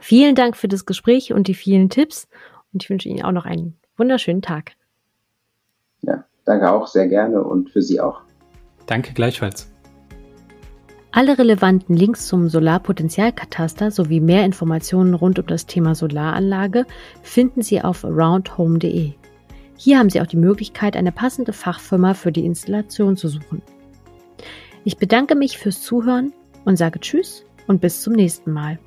Vielen 0.00 0.34
Dank 0.34 0.56
für 0.56 0.68
das 0.68 0.86
Gespräch 0.86 1.32
und 1.32 1.48
die 1.48 1.54
vielen 1.54 1.88
Tipps 1.88 2.28
und 2.72 2.82
ich 2.82 2.90
wünsche 2.90 3.08
Ihnen 3.08 3.22
auch 3.22 3.32
noch 3.32 3.44
einen 3.44 3.76
wunderschönen 3.96 4.42
Tag. 4.42 4.72
Ja, 6.02 6.24
danke 6.44 6.70
auch 6.70 6.86
sehr 6.86 7.08
gerne 7.08 7.42
und 7.42 7.70
für 7.70 7.82
Sie 7.82 8.00
auch. 8.00 8.20
Danke 8.86 9.12
gleichfalls. 9.14 9.70
Alle 11.12 11.38
relevanten 11.38 11.96
Links 11.96 12.26
zum 12.26 12.48
Solarpotenzialkataster 12.48 13.92
sowie 13.92 14.18
mehr 14.18 14.44
Informationen 14.44 15.14
rund 15.14 15.38
um 15.38 15.46
das 15.46 15.66
Thema 15.66 15.94
Solaranlage 15.94 16.86
finden 17.22 17.62
Sie 17.62 17.80
auf 17.80 18.04
aroundhome.de. 18.04 19.12
Hier 19.76 19.98
haben 19.98 20.10
Sie 20.10 20.20
auch 20.20 20.26
die 20.26 20.36
Möglichkeit, 20.36 20.96
eine 20.96 21.12
passende 21.12 21.52
Fachfirma 21.52 22.14
für 22.14 22.32
die 22.32 22.44
Installation 22.44 23.16
zu 23.16 23.28
suchen. 23.28 23.62
Ich 24.86 24.98
bedanke 24.98 25.34
mich 25.34 25.56
fürs 25.56 25.80
Zuhören 25.80 26.34
und 26.66 26.76
sage 26.76 27.00
Tschüss 27.00 27.46
und 27.66 27.80
bis 27.80 28.02
zum 28.02 28.12
nächsten 28.12 28.52
Mal. 28.52 28.78